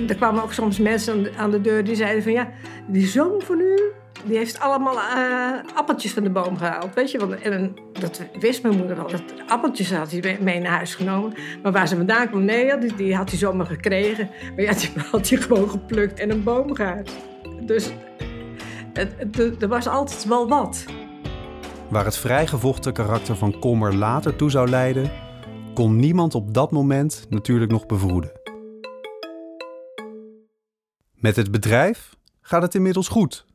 Er 0.08 0.14
kwamen 0.14 0.42
ook 0.42 0.52
soms 0.52 0.78
mensen 0.78 1.26
aan 1.36 1.50
de 1.50 1.60
deur 1.60 1.84
die 1.84 1.94
zeiden 1.94 2.22
van 2.22 2.32
ja, 2.32 2.48
die 2.86 3.06
zoon 3.06 3.42
van 3.44 3.60
u, 3.60 3.92
die 4.24 4.36
heeft 4.36 4.60
allemaal 4.60 4.94
uh, 4.94 5.74
appeltjes 5.74 6.12
van 6.12 6.22
de 6.22 6.30
boom 6.30 6.56
gehaald. 6.56 6.94
Weet 6.94 7.10
je, 7.10 7.18
want, 7.18 7.40
en 7.40 7.74
dat 8.00 8.22
wist 8.40 8.62
mijn 8.62 8.76
moeder 8.76 8.96
wel. 8.96 9.10
Dat 9.10 9.22
appeltjes 9.46 9.92
had 9.92 10.10
hij 10.10 10.38
mee 10.40 10.60
naar 10.60 10.72
huis 10.72 10.94
genomen. 10.94 11.34
Maar 11.62 11.72
waar 11.72 11.88
ze 11.88 11.96
vandaan 11.96 12.28
kwam, 12.28 12.44
nee, 12.44 12.78
die, 12.78 12.94
die 12.94 13.16
had 13.16 13.28
hij 13.28 13.38
zomaar 13.38 13.66
gekregen. 13.66 14.30
Maar 14.56 14.64
ja, 14.64 14.72
die 14.80 14.90
had 15.10 15.28
hij 15.28 15.38
gewoon 15.38 15.70
geplukt 15.70 16.20
en 16.20 16.30
een 16.30 16.42
boom 16.42 16.74
gehaald. 16.74 17.10
Dus 17.60 17.92
er 19.58 19.68
was 19.68 19.86
altijd 19.88 20.24
wel 20.24 20.48
wat. 20.48 20.84
Waar 21.88 22.04
het 22.04 22.16
vrijgevochten 22.16 22.92
karakter 22.92 23.36
van 23.36 23.58
Kommer 23.58 23.94
later 23.94 24.36
toe 24.36 24.50
zou 24.50 24.68
leiden, 24.68 25.10
kon 25.74 25.96
niemand 25.96 26.34
op 26.34 26.54
dat 26.54 26.70
moment 26.70 27.26
natuurlijk 27.28 27.70
nog 27.70 27.86
bevroeden. 27.86 28.32
Met 31.14 31.36
het 31.36 31.50
bedrijf 31.50 32.16
gaat 32.40 32.62
het 32.62 32.74
inmiddels 32.74 33.08
goed. 33.08 33.46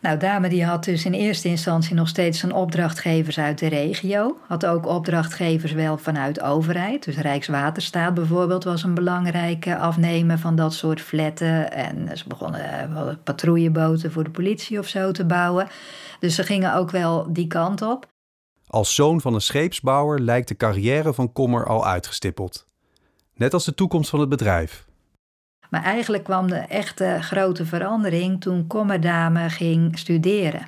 Nou, 0.00 0.18
Dame 0.18 0.48
die 0.48 0.64
had 0.64 0.84
dus 0.84 1.04
in 1.04 1.12
eerste 1.12 1.48
instantie 1.48 1.94
nog 1.94 2.08
steeds 2.08 2.38
zijn 2.38 2.52
opdrachtgevers 2.52 3.38
uit 3.38 3.58
de 3.58 3.66
regio. 3.66 4.38
Had 4.46 4.66
ook 4.66 4.86
opdrachtgevers 4.86 5.72
wel 5.72 5.98
vanuit 5.98 6.40
overheid. 6.40 7.04
Dus 7.04 7.16
Rijkswaterstaat 7.16 8.14
bijvoorbeeld 8.14 8.64
was 8.64 8.82
een 8.82 8.94
belangrijke 8.94 9.76
afnemer 9.76 10.38
van 10.38 10.56
dat 10.56 10.74
soort 10.74 11.00
fletten. 11.00 11.72
En 11.72 12.18
ze 12.18 12.24
begonnen 12.28 12.90
eh, 12.90 13.08
patrouilleboten 13.24 14.12
voor 14.12 14.24
de 14.24 14.30
politie 14.30 14.78
of 14.78 14.86
zo 14.86 15.12
te 15.12 15.24
bouwen. 15.24 15.68
Dus 16.20 16.34
ze 16.34 16.42
gingen 16.42 16.74
ook 16.74 16.90
wel 16.90 17.32
die 17.32 17.46
kant 17.46 17.82
op. 17.82 18.06
Als 18.76 18.94
zoon 18.94 19.20
van 19.20 19.34
een 19.34 19.40
scheepsbouwer 19.40 20.20
lijkt 20.20 20.48
de 20.48 20.56
carrière 20.56 21.14
van 21.14 21.32
Kommer 21.32 21.66
al 21.66 21.86
uitgestippeld. 21.86 22.66
Net 23.34 23.54
als 23.54 23.64
de 23.64 23.74
toekomst 23.74 24.10
van 24.10 24.20
het 24.20 24.28
bedrijf. 24.28 24.86
Maar 25.70 25.82
eigenlijk 25.82 26.24
kwam 26.24 26.48
de 26.48 26.56
echte 26.56 27.18
grote 27.20 27.66
verandering 27.66 28.40
toen 28.40 28.66
Kommerdame 28.66 29.50
ging 29.50 29.98
studeren. 29.98 30.66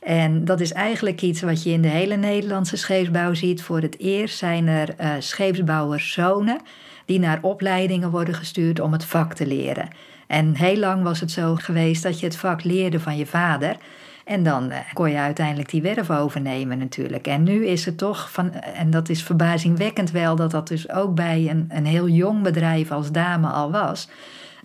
En 0.00 0.44
dat 0.44 0.60
is 0.60 0.72
eigenlijk 0.72 1.22
iets 1.22 1.42
wat 1.42 1.62
je 1.62 1.70
in 1.70 1.82
de 1.82 1.88
hele 1.88 2.16
Nederlandse 2.16 2.76
scheepsbouw 2.76 3.34
ziet. 3.34 3.62
Voor 3.62 3.80
het 3.80 3.98
eerst 3.98 4.38
zijn 4.38 4.66
er 4.66 4.94
uh, 5.00 5.10
scheepsbouwerszonen 5.18 6.60
die 7.06 7.18
naar 7.18 7.38
opleidingen 7.42 8.10
worden 8.10 8.34
gestuurd 8.34 8.80
om 8.80 8.92
het 8.92 9.04
vak 9.04 9.34
te 9.34 9.46
leren. 9.46 9.88
En 10.26 10.56
heel 10.56 10.78
lang 10.78 11.02
was 11.02 11.20
het 11.20 11.30
zo 11.30 11.54
geweest 11.54 12.02
dat 12.02 12.20
je 12.20 12.26
het 12.26 12.36
vak 12.36 12.64
leerde 12.64 13.00
van 13.00 13.16
je 13.16 13.26
vader. 13.26 13.76
En 14.24 14.42
dan 14.42 14.70
eh, 14.70 14.78
kon 14.92 15.10
je 15.10 15.16
uiteindelijk 15.16 15.70
die 15.70 15.82
werf 15.82 16.10
overnemen 16.10 16.78
natuurlijk. 16.78 17.26
En 17.26 17.42
nu 17.42 17.66
is 17.66 17.84
het 17.84 17.98
toch 17.98 18.30
van, 18.30 18.52
en 18.52 18.90
dat 18.90 19.08
is 19.08 19.22
verbazingwekkend 19.22 20.10
wel, 20.10 20.36
dat 20.36 20.50
dat 20.50 20.68
dus 20.68 20.90
ook 20.90 21.14
bij 21.14 21.50
een, 21.50 21.66
een 21.68 21.86
heel 21.86 22.08
jong 22.08 22.42
bedrijf 22.42 22.92
als 22.92 23.12
dame 23.12 23.48
al 23.48 23.70
was. 23.70 24.08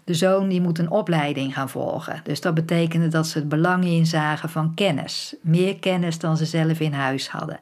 De 0.03 0.13
zoon 0.13 0.49
die 0.49 0.61
moet 0.61 0.79
een 0.79 0.89
opleiding 0.89 1.53
gaan 1.53 1.69
volgen. 1.69 2.21
Dus 2.23 2.41
dat 2.41 2.53
betekende 2.53 3.07
dat 3.07 3.27
ze 3.27 3.37
het 3.37 3.49
belang 3.49 3.85
inzagen 3.85 4.49
van 4.49 4.73
kennis. 4.75 5.35
Meer 5.41 5.79
kennis 5.79 6.19
dan 6.19 6.37
ze 6.37 6.45
zelf 6.45 6.79
in 6.79 6.93
huis 6.93 7.29
hadden. 7.29 7.59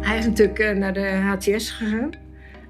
Hij 0.00 0.18
is 0.18 0.26
natuurlijk 0.26 0.58
eh, 0.58 0.76
naar 0.76 0.92
de 0.92 1.08
HTS 1.08 1.70
gegaan, 1.70 2.10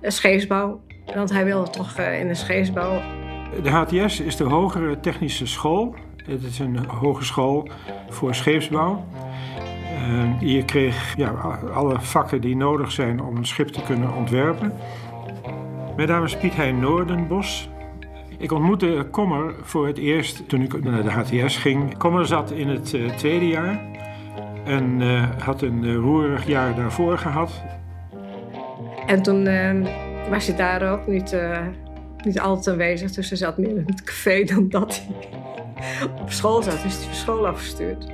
scheepsbouw. 0.03 0.81
Want 1.15 1.31
hij 1.31 1.45
wilde 1.45 1.71
toch 1.71 1.99
eh, 1.99 2.21
in 2.21 2.29
de 2.29 2.35
scheepsbouw 2.35 3.24
de 3.63 3.71
HTS 3.71 4.21
is 4.21 4.37
de 4.37 4.45
Hogere 4.45 5.01
Technische 5.01 5.47
School. 5.47 5.95
Het 6.25 6.43
is 6.43 6.59
een 6.59 6.87
hogeschool 6.87 7.69
voor 8.09 8.35
scheepsbouw. 8.35 9.05
Uh, 10.09 10.55
je 10.55 10.65
kreeg 10.65 11.17
ja, 11.17 11.31
alle 11.75 12.01
vakken 12.01 12.41
die 12.41 12.57
nodig 12.57 12.93
zijn 12.93 13.23
om 13.23 13.37
een 13.37 13.47
schip 13.47 13.69
te 13.69 13.83
kunnen 13.83 14.15
ontwerpen. 14.15 14.73
Mijn 15.97 16.09
naam 16.09 16.25
is 16.25 16.37
Piet 16.37 16.55
Hein 16.55 16.81
Noordenbos. 16.81 17.69
Ik 18.39 18.53
ontmoette 18.53 19.07
Kommer 19.11 19.55
voor 19.63 19.87
het 19.87 19.99
eerst 19.99 20.49
toen 20.49 20.63
ik 20.63 20.85
naar 20.85 21.03
de 21.03 21.11
HTS 21.11 21.57
ging. 21.57 21.99
Kommer 21.99 22.27
zat 22.27 22.51
in 22.51 22.69
het 22.69 22.93
uh, 22.93 23.11
tweede 23.11 23.49
jaar 23.49 23.81
en 24.65 25.01
uh, 25.01 25.23
had 25.39 25.63
een 25.63 25.95
roerig 25.95 26.47
jaar 26.47 26.75
daarvoor 26.75 27.19
gehad. 27.19 27.63
En 29.07 29.23
toen 29.23 29.49
was 30.31 30.47
je 30.47 30.55
daar 30.55 30.93
ook 30.93 31.07
niet 31.07 31.37
niet 32.25 32.41
altijd 32.41 32.69
aanwezig. 32.69 33.11
Dus 33.11 33.29
hij 33.29 33.39
zat 33.39 33.59
meer 33.59 33.77
in 33.77 33.85
het 33.87 34.03
café 34.05 34.45
dan 34.55 34.69
dat 34.69 35.03
hij 35.07 36.09
op 36.23 36.31
school 36.31 36.63
zat. 36.63 36.83
Dus 36.83 36.97
hij 36.97 37.05
van 37.05 37.15
school 37.15 37.47
afgestuurd. 37.47 38.07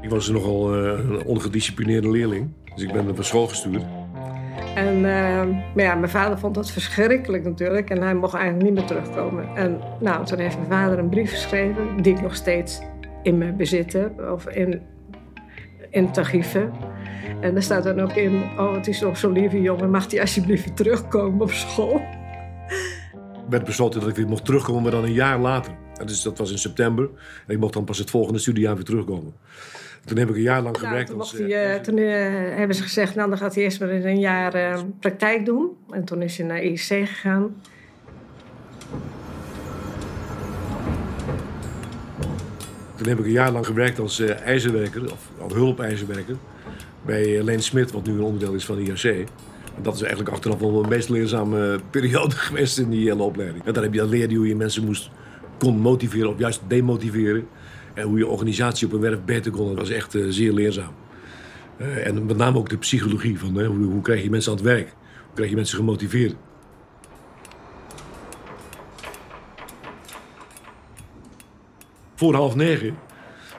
Ik 0.00 0.10
was 0.10 0.28
nogal 0.28 0.84
uh, 0.84 0.90
een 0.90 1.24
ongedisciplineerde 1.24 2.10
leerling. 2.10 2.48
Dus 2.74 2.84
ik 2.84 2.92
ben 2.92 3.14
van 3.14 3.24
school 3.24 3.46
gestuurd. 3.46 3.82
En, 4.74 4.96
uh, 4.96 5.02
maar 5.74 5.84
ja, 5.84 5.94
mijn 5.94 6.10
vader 6.10 6.38
vond 6.38 6.54
dat 6.54 6.70
verschrikkelijk 6.70 7.44
natuurlijk. 7.44 7.90
En 7.90 8.02
hij 8.02 8.14
mocht 8.14 8.34
eigenlijk 8.34 8.64
niet 8.64 8.74
meer 8.74 8.86
terugkomen. 8.86 9.56
En 9.56 9.80
nou, 10.00 10.26
toen 10.26 10.38
heeft 10.38 10.56
mijn 10.56 10.68
vader 10.68 10.98
een 10.98 11.08
brief 11.08 11.30
geschreven... 11.30 12.02
die 12.02 12.14
ik 12.14 12.22
nog 12.22 12.34
steeds 12.34 12.80
in 13.22 13.38
mijn 13.38 13.56
bezit 13.56 13.92
heb. 13.92 14.30
Of 14.32 14.48
in, 14.48 14.82
in 15.90 16.08
het. 16.12 16.70
En 17.40 17.52
daar 17.52 17.62
staat 17.62 17.84
dan 17.84 18.00
ook 18.00 18.12
in... 18.12 18.42
oh, 18.58 18.74
het 18.74 18.86
is 18.86 19.00
nog 19.00 19.16
zo'n 19.16 19.32
lieve 19.32 19.60
jongen. 19.60 19.90
Mag 19.90 20.10
hij 20.10 20.20
alsjeblieft 20.20 20.76
terugkomen 20.76 21.40
op 21.40 21.50
school? 21.50 22.00
Werd 23.54 23.66
besloten 23.66 24.00
dat 24.00 24.08
ik 24.08 24.16
weer 24.16 24.28
mocht 24.28 24.44
terugkomen, 24.44 24.82
maar 24.82 24.90
dan 24.90 25.04
een 25.04 25.12
jaar 25.12 25.38
later. 25.38 25.72
Dus 26.04 26.22
dat 26.22 26.38
was 26.38 26.50
in 26.50 26.58
september. 26.58 27.08
En 27.46 27.54
ik 27.54 27.60
mocht 27.60 27.72
dan 27.72 27.84
pas 27.84 27.98
het 27.98 28.10
volgende 28.10 28.38
studiejaar 28.38 28.74
weer 28.74 28.84
terugkomen. 28.84 29.34
Toen 30.04 30.18
heb 30.18 30.28
ik 30.28 30.34
een 30.34 30.42
jaar 30.42 30.62
lang 30.62 30.76
nou, 30.76 30.86
gewerkt. 30.86 31.10
toen, 31.10 31.18
als, 31.18 31.32
hij, 31.32 31.74
uh, 31.74 31.80
toen 31.80 31.96
uh, 31.96 32.08
hebben 32.56 32.76
ze 32.76 32.82
gezegd, 32.82 33.14
nou 33.14 33.28
dan 33.28 33.38
gaat 33.38 33.54
hij 33.54 33.64
eerst 33.64 33.80
maar 33.80 33.88
een 33.88 34.18
jaar 34.18 34.56
uh, 34.56 34.80
praktijk 35.00 35.44
doen. 35.44 35.70
En 35.90 36.04
toen 36.04 36.22
is 36.22 36.38
hij 36.38 36.46
naar 36.46 36.62
IC 36.62 36.78
gegaan. 36.78 37.62
Toen 42.96 43.08
heb 43.08 43.18
ik 43.18 43.24
een 43.24 43.30
jaar 43.30 43.52
lang 43.52 43.66
gewerkt 43.66 43.98
als 43.98 44.20
ijzerwerker, 44.20 45.12
of 45.12 45.30
als 45.40 45.52
hulpijzerwerker. 45.52 46.36
Bij 47.02 47.42
Leen 47.42 47.62
Smit, 47.62 47.92
wat 47.92 48.06
nu 48.06 48.12
een 48.12 48.22
onderdeel 48.22 48.54
is 48.54 48.64
van 48.64 48.78
IRC 48.78 49.26
dat 49.82 49.94
is 49.94 50.00
eigenlijk 50.00 50.30
achteraf 50.30 50.58
wel 50.58 50.82
een 50.82 50.88
meest 50.88 51.08
leerzame 51.08 51.78
periode 51.90 52.34
geweest 52.46 52.78
in 52.78 52.90
die 52.90 53.08
hele 53.08 53.22
opleiding. 53.22 53.64
En 53.64 53.72
daar 53.72 53.82
heb 53.82 53.94
je 53.94 54.06
leerde 54.06 54.34
hoe 54.34 54.48
je 54.48 54.56
mensen 54.56 54.84
moest 54.84 55.10
kon 55.58 55.78
motiveren 55.78 56.30
of 56.30 56.38
juist 56.38 56.60
demotiveren. 56.68 57.48
En 57.94 58.06
hoe 58.06 58.18
je 58.18 58.26
organisatie 58.26 58.86
op 58.86 58.92
een 58.92 59.00
werf 59.00 59.24
beter 59.24 59.52
kon. 59.52 59.68
Dat 59.68 59.76
was 59.76 59.90
echt 59.90 60.14
uh, 60.14 60.26
zeer 60.28 60.52
leerzaam. 60.52 60.92
Uh, 61.80 62.06
en 62.06 62.26
met 62.26 62.36
name 62.36 62.58
ook 62.58 62.68
de 62.68 62.78
psychologie 62.78 63.38
van 63.38 63.64
hoe, 63.64 63.84
hoe 63.84 64.02
krijg 64.02 64.22
je 64.22 64.30
mensen 64.30 64.50
aan 64.50 64.56
het 64.56 64.66
werk? 64.66 64.94
Hoe 65.24 65.34
krijg 65.34 65.50
je 65.50 65.56
mensen 65.56 65.76
gemotiveerd? 65.76 66.34
Voor 72.14 72.34
half 72.34 72.54
negen 72.54 72.96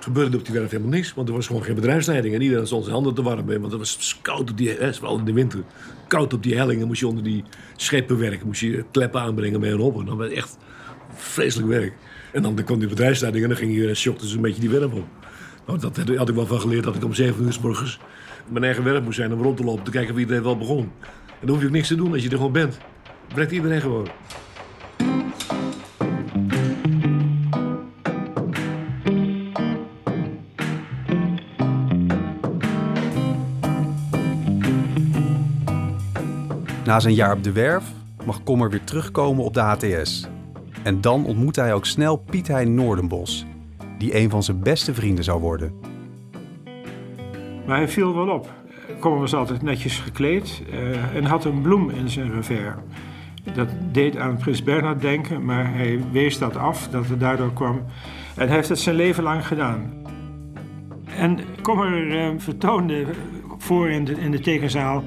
gebeurde 0.06 0.38
op 0.38 0.46
die 0.46 0.54
werf 0.54 0.70
helemaal 0.72 0.92
niks. 0.92 1.14
Want 1.14 1.28
er 1.28 1.34
was 1.34 1.48
gewoon 1.48 1.64
geen 1.64 1.76
bedrijfsleiding. 1.76 2.36
En 2.36 2.42
iedereen 2.42 2.68
stond 2.68 2.84
zijn 2.84 2.96
handen 2.96 3.14
te 3.14 3.24
warmen. 3.24 3.62
Want 3.62 3.72
het 3.72 3.80
was 3.80 4.20
koud 4.22 4.50
op 4.50 4.58
die, 4.58 4.70
hè, 4.70 4.94
vooral 4.94 5.18
in 5.18 5.26
de 5.26 5.34
winter. 5.34 5.60
Koud 6.08 6.34
op 6.34 6.44
die 6.44 6.56
hellingen 6.56 6.88
moest 6.88 7.00
je 7.00 7.08
onder 7.08 7.24
die 7.24 7.44
schepen 7.76 8.18
werken. 8.18 8.48
Moest 8.48 8.62
je 8.62 8.86
kleppen 8.92 9.22
aanbrengen 9.22 9.60
bij 9.60 9.72
een 9.72 9.80
hopper. 9.80 10.06
Dan 10.06 10.18
was 10.18 10.30
echt 10.30 10.58
vreselijk 11.14 11.68
werk. 11.68 11.94
En 12.32 12.42
dan 12.42 12.64
kwam 12.64 12.80
die 12.80 12.88
bedrijfsleiding 12.88 13.44
en 13.44 13.50
dan 13.50 13.60
ging 13.60 13.76
je 13.76 13.94
shockte 13.94 14.24
dus 14.24 14.34
een 14.34 14.42
beetje 14.42 14.62
die 14.62 14.70
werf 14.70 14.92
op. 14.92 15.08
Nou, 15.68 15.80
dat 15.80 15.98
had 15.98 16.30
ik 16.30 16.36
wel 16.36 16.46
van 16.46 16.60
geleerd 16.60 16.84
dat 16.84 16.96
ik 16.96 17.04
om 17.04 17.14
zeven 17.14 17.46
uur 17.46 17.54
s 17.54 17.60
morgens 17.60 18.00
mijn 18.50 18.64
eigen 18.64 18.84
werk 18.84 19.04
moest 19.04 19.16
zijn 19.16 19.34
om 19.34 19.42
rond 19.42 19.58
te 19.58 19.64
lopen. 19.64 19.84
Te 19.84 19.92
kijken 19.92 20.14
wie 20.14 20.24
iedereen 20.24 20.44
wel 20.44 20.58
begon. 20.58 20.92
En 21.28 21.42
dan 21.42 21.50
hoef 21.50 21.60
je 21.60 21.66
ook 21.66 21.74
niks 21.74 21.88
te 21.88 21.96
doen 21.96 22.14
als 22.14 22.24
je 22.24 22.30
er 22.30 22.36
gewoon 22.36 22.52
bent. 22.52 22.78
Brengt 23.34 23.52
iedereen 23.52 23.82
gewoon. 23.82 24.08
Na 36.86 37.00
zijn 37.00 37.14
jaar 37.14 37.34
op 37.34 37.44
de 37.44 37.52
werf 37.52 37.84
mag 38.26 38.44
Kommer 38.44 38.70
weer 38.70 38.84
terugkomen 38.84 39.44
op 39.44 39.54
de 39.54 39.60
HTS. 39.60 40.28
En 40.84 41.02
dan 41.02 41.26
ontmoet 41.26 41.56
hij 41.56 41.74
ook 41.74 41.86
snel 41.86 42.16
Piet 42.16 42.48
Hein 42.48 42.76
Noordenbos, 42.76 43.46
die 43.98 44.18
een 44.18 44.30
van 44.30 44.44
zijn 44.44 44.60
beste 44.60 44.94
vrienden 44.94 45.24
zou 45.24 45.42
worden. 45.42 45.74
Maar 47.66 47.78
hij 47.78 47.88
viel 47.88 48.16
wel 48.16 48.28
op. 48.28 48.52
Kommer 49.00 49.20
was 49.20 49.34
altijd 49.34 49.62
netjes 49.62 50.00
gekleed 50.00 50.62
uh, 50.70 51.16
en 51.16 51.24
had 51.24 51.46
een 51.46 51.62
bloem 51.62 51.90
in 51.90 52.10
zijn 52.10 52.34
revers. 52.34 52.76
Dat 53.54 53.70
deed 53.92 54.18
aan 54.18 54.38
Prins 54.38 54.64
Bernhard 54.64 55.02
denken, 55.02 55.46
maar 55.46 55.74
hij 55.74 56.00
wees 56.12 56.38
dat 56.38 56.56
af, 56.56 56.88
dat 56.88 57.08
het 57.08 57.20
daardoor 57.20 57.54
kwam. 57.54 57.84
En 58.36 58.48
hij 58.48 58.56
heeft 58.56 58.70
het 58.70 58.80
zijn 58.80 58.96
leven 58.96 59.24
lang 59.24 59.48
gedaan. 59.48 59.94
En 61.06 61.40
Kommer 61.62 62.08
uh, 62.08 62.30
vertoonde 62.38 63.06
voor 63.58 63.90
in 63.90 64.06
de, 64.06 64.20
in 64.20 64.32
de 64.32 64.40
tekenzaal 64.40 65.04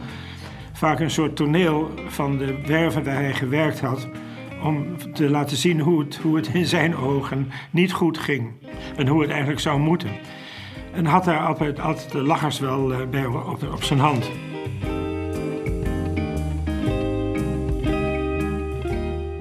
vaak 0.78 1.00
een 1.00 1.11
soort 1.11 1.37
toneel 1.37 1.90
van 2.06 2.38
de 2.38 2.61
werven 2.66 3.04
waar 3.04 3.14
hij 3.14 3.35
gewerkt 3.35 3.80
had. 3.80 4.08
Om 4.62 4.97
te 5.12 5.30
laten 5.30 5.56
zien 5.56 5.80
hoe 5.80 6.00
het, 6.00 6.16
hoe 6.16 6.37
het 6.37 6.47
in 6.47 6.66
zijn 6.66 6.97
ogen 6.97 7.50
niet 7.70 7.92
goed 7.92 8.18
ging. 8.18 8.52
En 8.97 9.06
hoe 9.06 9.20
het 9.20 9.30
eigenlijk 9.30 9.61
zou 9.61 9.80
moeten. 9.80 10.11
En 10.92 11.06
had 11.06 11.25
daar 11.25 11.47
altijd, 11.47 11.80
altijd 11.80 12.12
de 12.12 12.23
lachers 12.23 12.58
wel 12.58 12.92
eh, 12.92 12.99
bij 13.11 13.26
op, 13.26 13.62
op 13.73 13.82
zijn 13.82 13.99
hand. 13.99 14.30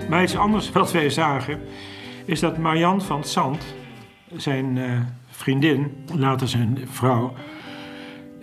Maar 0.09 0.23
iets 0.23 0.37
anders 0.37 0.71
wat 0.71 0.91
wij 0.91 1.09
zagen 1.09 1.59
is 2.25 2.39
dat 2.39 2.57
Marianne 2.57 3.01
van 3.01 3.23
Zand, 3.23 3.75
zijn 4.35 4.75
uh, 4.75 4.99
vriendin, 5.29 6.05
later 6.15 6.47
zijn 6.47 6.79
vrouw, 6.89 7.33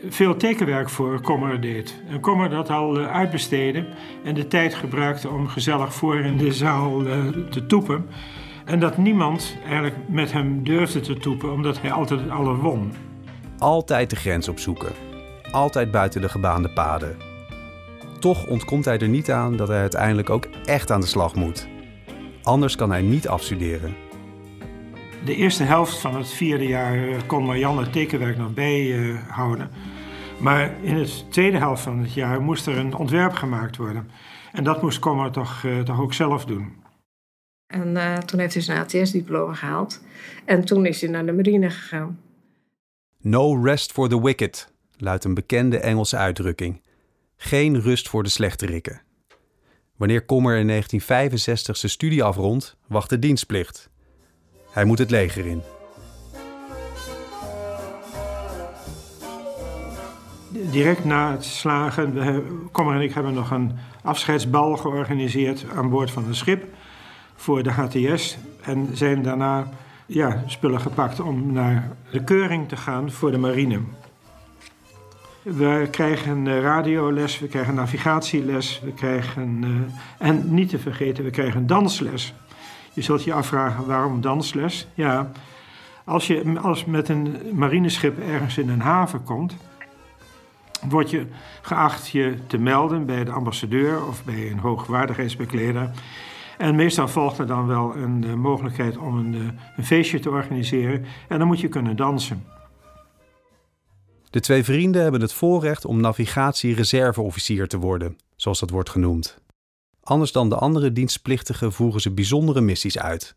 veel 0.09 0.37
tekenwerk 0.37 0.91
voor 0.91 1.21
Kommer 1.21 1.61
deed. 1.61 2.03
En 2.09 2.21
Kommer 2.21 2.51
dat 2.51 2.71
al 2.71 3.01
uh, 3.01 3.13
uitbesteedde 3.13 3.87
en 4.25 4.35
de 4.35 4.47
tijd 4.47 4.75
gebruikte 4.75 5.29
om 5.29 5.49
gezellig 5.49 5.95
voor 5.95 6.17
in 6.17 6.37
de 6.37 6.53
zaal 6.53 7.03
uh, 7.03 7.27
te 7.51 7.67
toepen. 7.67 8.07
En 8.65 8.81
dat 8.81 8.97
niemand 8.97 9.57
eigenlijk 9.65 9.97
met 10.09 10.33
hem 10.33 10.65
durfde 10.65 11.01
te 11.01 11.15
toepen, 11.15 11.53
omdat 11.53 11.81
hij 11.81 11.93
altijd 11.93 12.31
alle 12.31 12.57
won. 12.57 12.93
Altijd 13.59 14.11
de 14.11 14.17
grens 14.17 14.49
opzoeken. 14.49 14.93
Altijd 15.51 15.91
buiten 15.91 16.21
de 16.21 16.29
gebaande 16.29 16.71
paden. 16.71 17.17
Toch 18.19 18.47
ontkomt 18.47 18.85
hij 18.85 18.99
er 18.99 19.09
niet 19.09 19.31
aan 19.31 19.57
dat 19.57 19.69
hij 19.69 19.81
uiteindelijk 19.81 20.31
ook 20.31 20.49
echt 20.65 20.91
aan 20.91 21.01
de 21.01 21.07
slag 21.07 21.35
moet. 21.35 21.69
Anders 22.43 22.77
kan 22.77 22.91
hij 22.91 23.03
niet 23.03 23.29
afstuderen. 23.29 23.95
De 25.25 25.35
eerste 25.35 25.63
helft 25.63 25.99
van 25.99 26.17
het 26.17 26.29
vierde 26.29 26.67
jaar 26.67 26.95
eh, 26.95 27.15
kon 27.27 27.45
Marianne 27.45 27.81
het 27.81 27.93
tekenwerk 27.93 28.39
nog 28.39 28.55
bijhouden. 28.55 29.71
Maar 30.41 30.75
in 30.83 30.97
het 30.97 31.33
tweede 31.33 31.59
helft 31.59 31.83
van 31.83 31.99
het 31.99 32.15
jaar 32.15 32.41
moest 32.41 32.67
er 32.67 32.77
een 32.77 32.95
ontwerp 32.95 33.33
gemaakt 33.33 33.77
worden. 33.77 34.11
En 34.53 34.65
dat 34.65 34.83
moest 34.83 34.99
Kommer 34.99 35.31
toch, 35.31 35.63
uh, 35.63 35.81
toch 35.81 36.01
ook 36.01 36.13
zelf 36.13 36.45
doen. 36.45 36.73
En 37.67 37.89
uh, 37.89 38.17
toen 38.17 38.41
heeft 38.41 38.55
hij 38.55 38.63
zijn 38.63 38.79
ATS-diploma 38.79 39.55
gehaald. 39.55 40.03
En 40.45 40.65
toen 40.65 40.87
is 40.87 41.01
hij 41.01 41.11
naar 41.11 41.27
de 41.27 41.33
marine 41.33 41.71
gegaan. 41.71 42.21
No 43.21 43.63
rest 43.63 43.93
for 43.93 44.09
the 44.09 44.23
wicked, 44.23 44.73
luidt 44.97 45.25
een 45.25 45.35
bekende 45.35 45.79
Engelse 45.79 46.17
uitdrukking. 46.17 46.83
Geen 47.37 47.81
rust 47.81 48.09
voor 48.09 48.23
de 48.23 48.29
slechterikken. 48.29 49.01
Wanneer 49.97 50.25
Kommer 50.25 50.57
in 50.57 50.67
1965 50.67 51.77
zijn 51.77 51.93
studie 51.93 52.23
afrondt, 52.23 52.77
wacht 52.87 53.11
de 53.11 53.19
dienstplicht. 53.19 53.91
Hij 54.71 54.85
moet 54.85 54.99
het 54.99 55.11
leger 55.11 55.47
in. 55.47 55.63
Direct 60.75 61.05
na 61.05 61.31
het 61.31 61.45
slagen, 61.45 62.15
Kommer 62.73 62.95
en 62.95 63.01
ik 63.01 63.15
hebben 63.15 63.35
nog 63.35 63.51
een 63.51 63.73
afscheidsbal 64.03 64.77
georganiseerd 64.77 65.67
aan 65.75 65.91
boord 65.91 66.11
van 66.11 66.25
een 66.25 66.35
schip 66.35 66.65
voor 67.35 67.63
de 67.63 67.71
HTS. 67.71 68.39
En 68.63 68.89
zijn 68.93 69.23
daarna 69.23 69.69
ja, 70.07 70.43
spullen 70.47 70.81
gepakt 70.81 71.21
om 71.21 71.53
naar 71.53 71.91
de 72.11 72.25
keuring 72.25 72.69
te 72.69 72.77
gaan 72.77 73.11
voor 73.11 73.31
de 73.31 73.39
marine. 73.39 73.81
We 75.43 75.89
krijgen 75.91 76.61
radioles, 76.61 77.39
we 77.39 77.47
krijgen 77.47 77.75
navigatieles, 77.75 78.81
we 78.85 78.93
krijgen, 78.93 79.63
uh, 79.65 80.29
en 80.29 80.55
niet 80.55 80.69
te 80.69 80.79
vergeten, 80.79 81.25
we 81.25 81.31
krijgen 81.31 81.67
dansles. 81.67 82.35
Je 82.93 83.03
zult 83.03 83.25
je 83.25 83.33
afvragen 83.33 83.87
waarom 83.87 84.21
dansles? 84.21 84.87
Ja, 84.95 85.31
als 86.05 86.27
je 86.27 86.59
als 86.63 86.85
met 86.85 87.09
een 87.09 87.37
marineschip 87.53 88.19
ergens 88.19 88.59
in 88.59 88.69
een 88.69 88.81
haven 88.81 89.23
komt, 89.23 89.57
word 90.89 91.11
je 91.11 91.27
geacht 91.63 92.09
je 92.09 92.35
te 92.47 92.59
melden 92.59 93.07
bij 93.07 93.25
de 93.25 93.31
ambassadeur 93.31 94.07
of 94.07 94.25
bij 94.25 94.51
een 94.51 94.59
hoogwaardigheidsbekleder. 94.59 95.91
En 96.59 96.75
meestal 96.75 97.09
volgt 97.09 97.39
er 97.39 97.47
dan 97.47 97.67
wel 97.67 97.97
een 97.97 98.25
uh, 98.25 98.35
mogelijkheid 98.35 98.97
om 98.97 99.19
een, 99.19 99.35
uh, 99.35 99.41
een 99.77 99.85
feestje 99.85 100.19
te 100.19 100.31
organiseren 100.31 101.05
en 101.29 101.39
dan 101.39 101.47
moet 101.47 101.61
je 101.61 101.69
kunnen 101.69 101.97
dansen. 101.97 102.45
De 104.31 104.41
twee 104.41 104.65
vrienden 104.65 105.03
hebben 105.03 105.21
het 105.21 105.33
voorrecht 105.33 105.85
om 105.85 106.01
navigatie-reserveofficier 106.01 107.69
te 107.69 107.79
worden, 107.79 108.17
zoals 108.37 108.61
dat 108.61 108.71
wordt 108.71 108.91
genoemd. 108.91 109.39
Anders 110.03 110.33
dan 110.33 110.49
de 110.49 110.57
andere 110.57 110.93
dienstplichtigen 110.93 111.73
voeren 111.73 112.01
ze 112.01 112.11
bijzondere 112.11 112.61
missies 112.61 112.99
uit. 112.99 113.37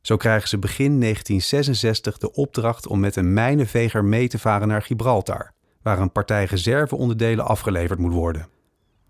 Zo 0.00 0.16
krijgen 0.16 0.48
ze 0.48 0.58
begin 0.58 1.00
1966 1.00 2.18
de 2.18 2.32
opdracht 2.32 2.86
om 2.86 3.00
met 3.00 3.16
een 3.16 3.32
mijnenveger 3.32 4.04
mee 4.04 4.28
te 4.28 4.38
varen 4.38 4.68
naar 4.68 4.82
Gibraltar, 4.82 5.52
waar 5.82 5.98
een 5.98 6.12
partij 6.12 6.44
reserveonderdelen 6.44 7.46
afgeleverd 7.46 7.98
moet 7.98 8.12
worden. 8.12 8.46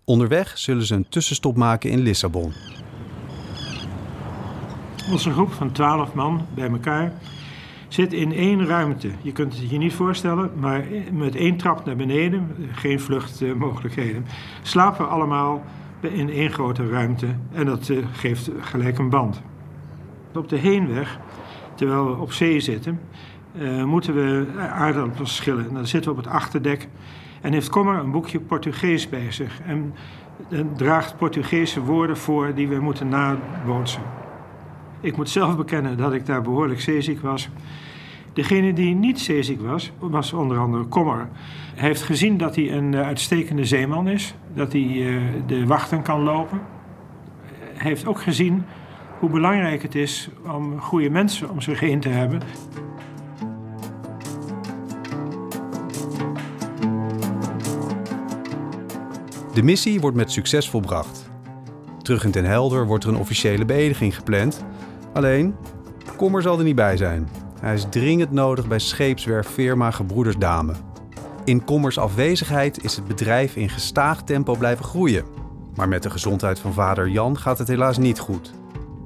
Onderweg 0.05 0.57
zullen 0.57 0.85
ze 0.85 0.95
een 0.95 1.09
tussenstop 1.09 1.57
maken 1.57 1.89
in 1.89 1.99
Lissabon. 1.99 2.53
Onze 5.11 5.31
groep 5.31 5.51
van 5.51 5.71
twaalf 5.71 6.13
man 6.13 6.45
bij 6.55 6.69
elkaar 6.69 7.13
zit 7.87 8.13
in 8.13 8.33
één 8.33 8.65
ruimte. 8.65 9.09
Je 9.21 9.31
kunt 9.31 9.53
het 9.57 9.69
je 9.69 9.77
niet 9.77 9.93
voorstellen, 9.93 10.51
maar 10.55 10.85
met 11.11 11.35
één 11.35 11.57
trap 11.57 11.85
naar 11.85 11.95
beneden, 11.95 12.55
geen 12.71 12.99
vluchtmogelijkheden, 12.99 14.25
slapen 14.61 15.05
we 15.05 15.11
allemaal 15.11 15.63
in 16.01 16.29
één 16.29 16.51
grote 16.51 16.87
ruimte 16.87 17.27
en 17.51 17.65
dat 17.65 17.89
uh, 17.89 18.05
geeft 18.11 18.49
gelijk 18.59 18.97
een 18.97 19.09
band. 19.09 19.41
Op 20.33 20.49
de 20.49 20.57
heenweg, 20.57 21.19
terwijl 21.75 22.05
we 22.05 22.21
op 22.21 22.31
zee 22.31 22.59
zitten, 22.59 22.99
uh, 23.57 23.83
moeten 23.83 24.13
we 24.15 24.47
aardappels 24.57 25.35
schillen. 25.35 25.73
Dan 25.73 25.87
zitten 25.87 26.11
we 26.11 26.17
op 26.17 26.23
het 26.23 26.33
achterdek 26.33 26.87
en 27.41 27.53
heeft 27.53 27.69
Kommer 27.69 27.99
een 27.99 28.11
boekje 28.11 28.39
Portugees 28.39 29.09
bij 29.09 29.31
zich 29.31 29.59
en, 29.65 29.93
draagt 30.75 31.17
Portugese 31.17 31.81
woorden 31.81 32.17
voor 32.17 32.53
die 32.53 32.67
we 32.67 32.79
moeten 32.79 33.09
nabootsen. 33.09 34.01
Ik 35.01 35.17
moet 35.17 35.29
zelf 35.29 35.57
bekennen 35.57 35.97
dat 35.97 36.13
ik 36.13 36.25
daar 36.25 36.41
behoorlijk 36.41 36.81
zeeziek 36.81 37.21
was. 37.21 37.49
Degene 38.33 38.73
die 38.73 38.95
niet 38.95 39.19
zeeziek 39.19 39.61
was, 39.61 39.91
was 39.99 40.33
onder 40.33 40.57
andere 40.57 40.83
Kommer. 40.83 41.29
Hij 41.75 41.87
heeft 41.87 42.01
gezien 42.01 42.37
dat 42.37 42.55
hij 42.55 42.71
een 42.71 42.95
uitstekende 42.95 43.65
zeeman 43.65 44.07
is, 44.07 44.35
dat 44.53 44.71
hij 44.71 44.81
uh, 44.81 45.21
de 45.45 45.65
wachten 45.65 46.01
kan 46.01 46.21
lopen. 46.21 46.61
Hij 47.73 47.87
heeft 47.89 48.05
ook 48.07 48.21
gezien 48.21 48.63
hoe 49.19 49.29
belangrijk 49.29 49.81
het 49.81 49.95
is 49.95 50.29
om 50.51 50.79
goede 50.79 51.09
mensen 51.09 51.49
om 51.49 51.61
zich 51.61 51.79
heen 51.79 51.99
te 51.99 52.09
hebben. 52.09 52.41
De 59.53 59.63
missie 59.63 59.99
wordt 59.99 60.17
met 60.17 60.31
succes 60.31 60.69
volbracht. 60.69 61.29
Terug 62.01 62.23
in 62.23 62.31
Den 62.31 62.45
Helder 62.45 62.85
wordt 62.85 63.03
er 63.03 63.09
een 63.09 63.17
officiële 63.17 63.65
beëdiging 63.65 64.15
gepland. 64.15 64.65
Alleen, 65.13 65.55
Kommer 66.17 66.41
zal 66.41 66.57
er 66.57 66.63
niet 66.63 66.75
bij 66.75 66.97
zijn. 66.97 67.29
Hij 67.59 67.73
is 67.73 67.85
dringend 67.89 68.31
nodig 68.31 68.67
bij 68.67 68.79
scheepswerf 68.79 69.47
firma 69.47 69.91
Gebroeders 69.91 70.37
Dame. 70.37 70.73
In 71.45 71.63
Kommers 71.63 71.97
afwezigheid 71.97 72.83
is 72.83 72.95
het 72.95 73.07
bedrijf 73.07 73.55
in 73.55 73.69
gestaag 73.69 74.23
tempo 74.23 74.55
blijven 74.55 74.85
groeien. 74.85 75.25
Maar 75.75 75.87
met 75.87 76.03
de 76.03 76.09
gezondheid 76.09 76.59
van 76.59 76.73
vader 76.73 77.09
Jan 77.09 77.37
gaat 77.37 77.57
het 77.57 77.67
helaas 77.67 77.97
niet 77.97 78.19
goed. 78.19 78.53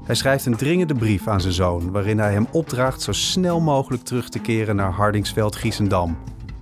Hij 0.04 0.16
schrijft 0.16 0.46
een 0.46 0.56
dringende 0.56 0.94
brief 0.94 1.28
aan 1.28 1.42
zijn 1.42 1.54
zoon 1.54 1.92
waarin 1.92 2.20
hij 2.20 2.32
hem 2.32 2.48
opdraagt 2.52 3.02
zo 3.02 3.12
snel 3.12 3.60
mogelijk 3.60 4.04
terug 4.04 4.30
te 4.30 4.40
keren 4.40 4.76
naar 4.76 4.92
Hardingsveld-Giessendam. 4.92 6.18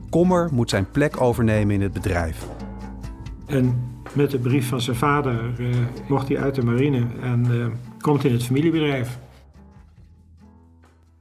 Kommer 0.10 0.50
moet 0.52 0.70
zijn 0.70 0.92
plek 0.92 1.22
overnemen 1.22 1.76
in 1.76 1.82
het 1.82 1.94
bedrijf. 1.94 2.48
En 3.46 3.94
met 4.14 4.32
de 4.32 4.40
brief 4.40 4.68
van 4.68 4.82
zijn 4.82 4.96
vader 4.96 5.60
uh, 5.60 5.76
mocht 6.08 6.28
hij 6.28 6.40
uit 6.40 6.56
de 6.56 6.64
marine 6.64 7.08
en 7.22 7.46
uh, 7.52 7.68
komt 8.00 8.24
in 8.24 8.32
het 8.32 8.44
familiebedrijf. 8.44 9.18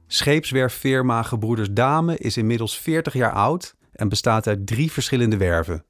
Scheepswerffirma 0.07 1.23
Gebroeders 1.23 1.71
Dame 1.71 2.17
is 2.17 2.37
inmiddels 2.37 2.77
40 2.77 3.13
jaar 3.13 3.31
oud 3.31 3.75
en 3.91 4.09
bestaat 4.09 4.47
uit 4.47 4.67
drie 4.67 4.91
verschillende 4.91 5.37
werven. 5.37 5.85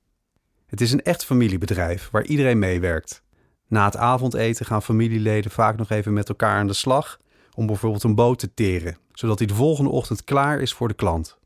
Het 0.66 0.82
is 0.82 0.92
een 0.92 1.02
echt 1.02 1.26
familiebedrijf 1.26 2.10
waar 2.12 2.26
iedereen 2.26 2.60
meewerkt. 2.60 3.24
Na 3.68 3.86
het 3.86 3.98
avondeten 3.98 4.66
gaan 4.66 4.82
familieleden 4.82 5.52
vaak 5.52 5.78
nog 5.78 5.90
even 5.90 6.14
met 6.14 6.30
elkaar 6.30 6.58
aan 6.58 6.68
de 6.68 6.74
slag 6.74 7.20
om 7.54 7.66
bijvoorbeeld 7.66 8.04
een 8.04 8.16
boot 8.16 8.40
te 8.40 8.54
teren, 8.54 8.98
zodat 9.14 9.38
die 9.38 9.48
de 9.48 9.54
volgende 9.54 9.90
ochtend 9.90 10.24
klaar 10.24 10.60
is 10.60 10.74
voor 10.74 10.88
de 10.88 10.94
klant. 10.94 11.38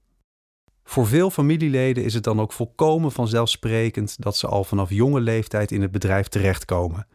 Voor 0.89 1.08
veel 1.08 1.30
familieleden 1.30 2.04
is 2.04 2.13
het 2.13 2.23
dan 2.23 2.39
ook 2.39 2.54
volkomen 2.54 3.12
vanzelfsprekend 3.12 4.21
dat 4.21 4.38
ze 4.38 4.47
al 4.47 4.63
vanaf 4.63 4.89
jonge 4.89 5.19
leeftijd 5.19 5.71
in 5.71 5.82
het 5.82 5.91
bedrijf 5.91 6.28
terechtkomen. 6.28 7.08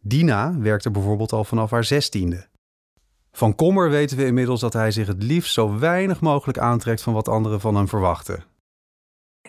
Dina 0.00 0.58
werkte 0.58 0.90
bijvoorbeeld 0.90 1.32
al 1.32 1.44
vanaf 1.44 1.70
haar 1.70 1.84
zestiende. 1.84 2.46
Van 3.32 3.54
Kommer 3.54 3.90
weten 3.90 4.16
we 4.16 4.24
inmiddels 4.24 4.60
dat 4.60 4.72
hij 4.72 4.90
zich 4.90 5.06
het 5.06 5.22
liefst 5.22 5.52
zo 5.52 5.78
weinig 5.78 6.20
mogelijk 6.20 6.58
aantrekt 6.58 7.02
van 7.02 7.12
wat 7.12 7.28
anderen 7.28 7.60
van 7.60 7.74
hem 7.74 7.88
verwachten. 7.88 8.44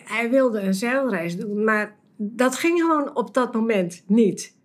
Hij 0.00 0.30
wilde 0.30 0.60
een 0.60 0.74
zeilreis 0.74 1.36
doen, 1.36 1.64
maar 1.64 1.96
dat 2.16 2.56
ging 2.56 2.80
gewoon 2.80 3.16
op 3.16 3.34
dat 3.34 3.54
moment 3.54 4.04
niet. 4.06 4.56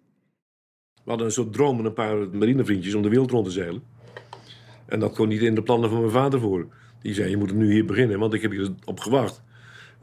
We 0.93 1.09
hadden 1.09 1.25
een 1.25 1.33
soort 1.33 1.53
droom 1.53 1.75
met 1.75 1.85
een 1.85 1.93
paar 1.93 2.17
marinevriendjes 2.17 2.93
om 2.93 3.01
de 3.01 3.09
wereld 3.09 3.31
rond 3.31 3.45
te 3.45 3.51
zeilen. 3.51 3.83
En 4.85 4.99
dat 4.99 5.13
kon 5.13 5.27
niet 5.27 5.41
in 5.41 5.55
de 5.55 5.63
plannen 5.63 5.89
van 5.89 5.99
mijn 5.99 6.11
vader 6.11 6.39
voor. 6.39 6.67
Die 7.01 7.13
zei, 7.13 7.29
je 7.29 7.38
moet 7.38 7.53
nu 7.53 7.71
hier 7.71 7.86
beginnen, 7.86 8.19
want 8.19 8.33
ik 8.33 8.41
heb 8.41 8.51
hier 8.51 8.71
op 8.86 8.99
gewacht. 8.99 9.43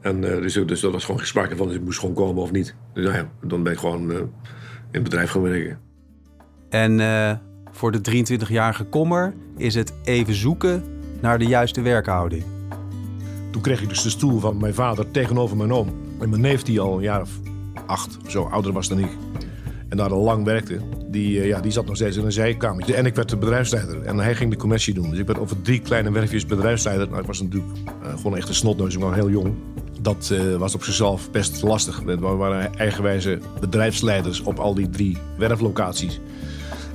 En 0.01 0.23
uh, 0.23 0.41
dus, 0.41 0.53
dus 0.53 0.79
dat 0.79 0.91
was 0.91 1.05
gewoon 1.05 1.19
gesproken 1.19 1.57
van, 1.57 1.71
ik 1.71 1.81
moest 1.81 1.99
gewoon 1.99 2.15
komen 2.15 2.41
of 2.41 2.51
niet. 2.51 2.75
Dus 2.93 3.03
nou 3.03 3.17
ja, 3.17 3.29
dan 3.47 3.63
ben 3.63 3.71
ik 3.71 3.79
gewoon 3.79 4.11
uh, 4.11 4.17
in 4.17 4.29
het 4.91 5.03
bedrijf 5.03 5.31
gaan 5.31 5.41
werken. 5.41 5.79
En 6.69 6.99
uh, 6.99 7.31
voor 7.71 7.91
de 7.91 8.25
23-jarige 8.47 8.83
Kommer 8.83 9.33
is 9.57 9.75
het 9.75 9.93
even 10.03 10.33
zoeken 10.33 10.83
naar 11.21 11.39
de 11.39 11.45
juiste 11.45 11.81
werkhouding. 11.81 12.43
Toen 13.51 13.61
kreeg 13.61 13.81
ik 13.81 13.89
dus 13.89 14.03
de 14.03 14.09
stoel 14.09 14.39
van 14.39 14.57
mijn 14.57 14.73
vader 14.73 15.11
tegenover 15.11 15.57
mijn 15.57 15.73
oom. 15.73 15.87
En 16.19 16.29
mijn 16.29 16.41
neef, 16.41 16.63
die 16.63 16.79
al 16.79 16.95
een 16.95 17.03
jaar 17.03 17.21
of 17.21 17.39
acht, 17.85 18.17
zo 18.27 18.43
ouder 18.43 18.73
was 18.73 18.87
dan 18.87 18.99
ik, 18.99 19.09
en 19.89 19.97
daar 19.97 20.11
al 20.11 20.23
lang 20.23 20.43
werkte, 20.43 20.79
die, 21.15 21.41
eh, 21.41 21.47
ja, 21.47 21.59
die 21.59 21.71
zat 21.71 21.85
nog 21.85 21.95
steeds 21.95 22.17
in 22.17 22.25
een 22.25 22.31
zijkamertje. 22.31 22.95
En 22.95 23.05
ik 23.05 23.15
werd 23.15 23.29
de 23.29 23.37
bedrijfsleider. 23.37 24.01
En 24.01 24.17
hij 24.17 24.35
ging 24.35 24.51
de 24.51 24.57
commissie 24.57 24.93
doen. 24.93 25.09
Dus 25.09 25.19
ik 25.19 25.27
werd 25.27 25.39
over 25.39 25.61
drie 25.61 25.79
kleine 25.79 26.11
werfjes 26.11 26.45
bedrijfsleider. 26.45 27.07
Nou, 27.07 27.21
ik 27.21 27.27
was 27.27 27.41
natuurlijk 27.41 27.71
uh, 28.03 28.15
gewoon 28.15 28.37
echt 28.37 28.49
een 28.49 28.55
snotneus. 28.55 28.95
Ik 28.95 28.99
was 28.99 29.15
heel 29.15 29.29
jong. 29.29 29.53
Dat 30.01 30.29
uh, 30.33 30.55
was 30.55 30.75
op 30.75 30.83
zichzelf 30.83 31.31
best 31.31 31.61
lastig. 31.61 31.99
We 31.99 32.17
waren 32.17 32.75
eigenwijze 32.75 33.39
bedrijfsleiders 33.59 34.41
op 34.41 34.59
al 34.59 34.73
die 34.73 34.89
drie 34.89 35.17
werflocaties. 35.37 36.19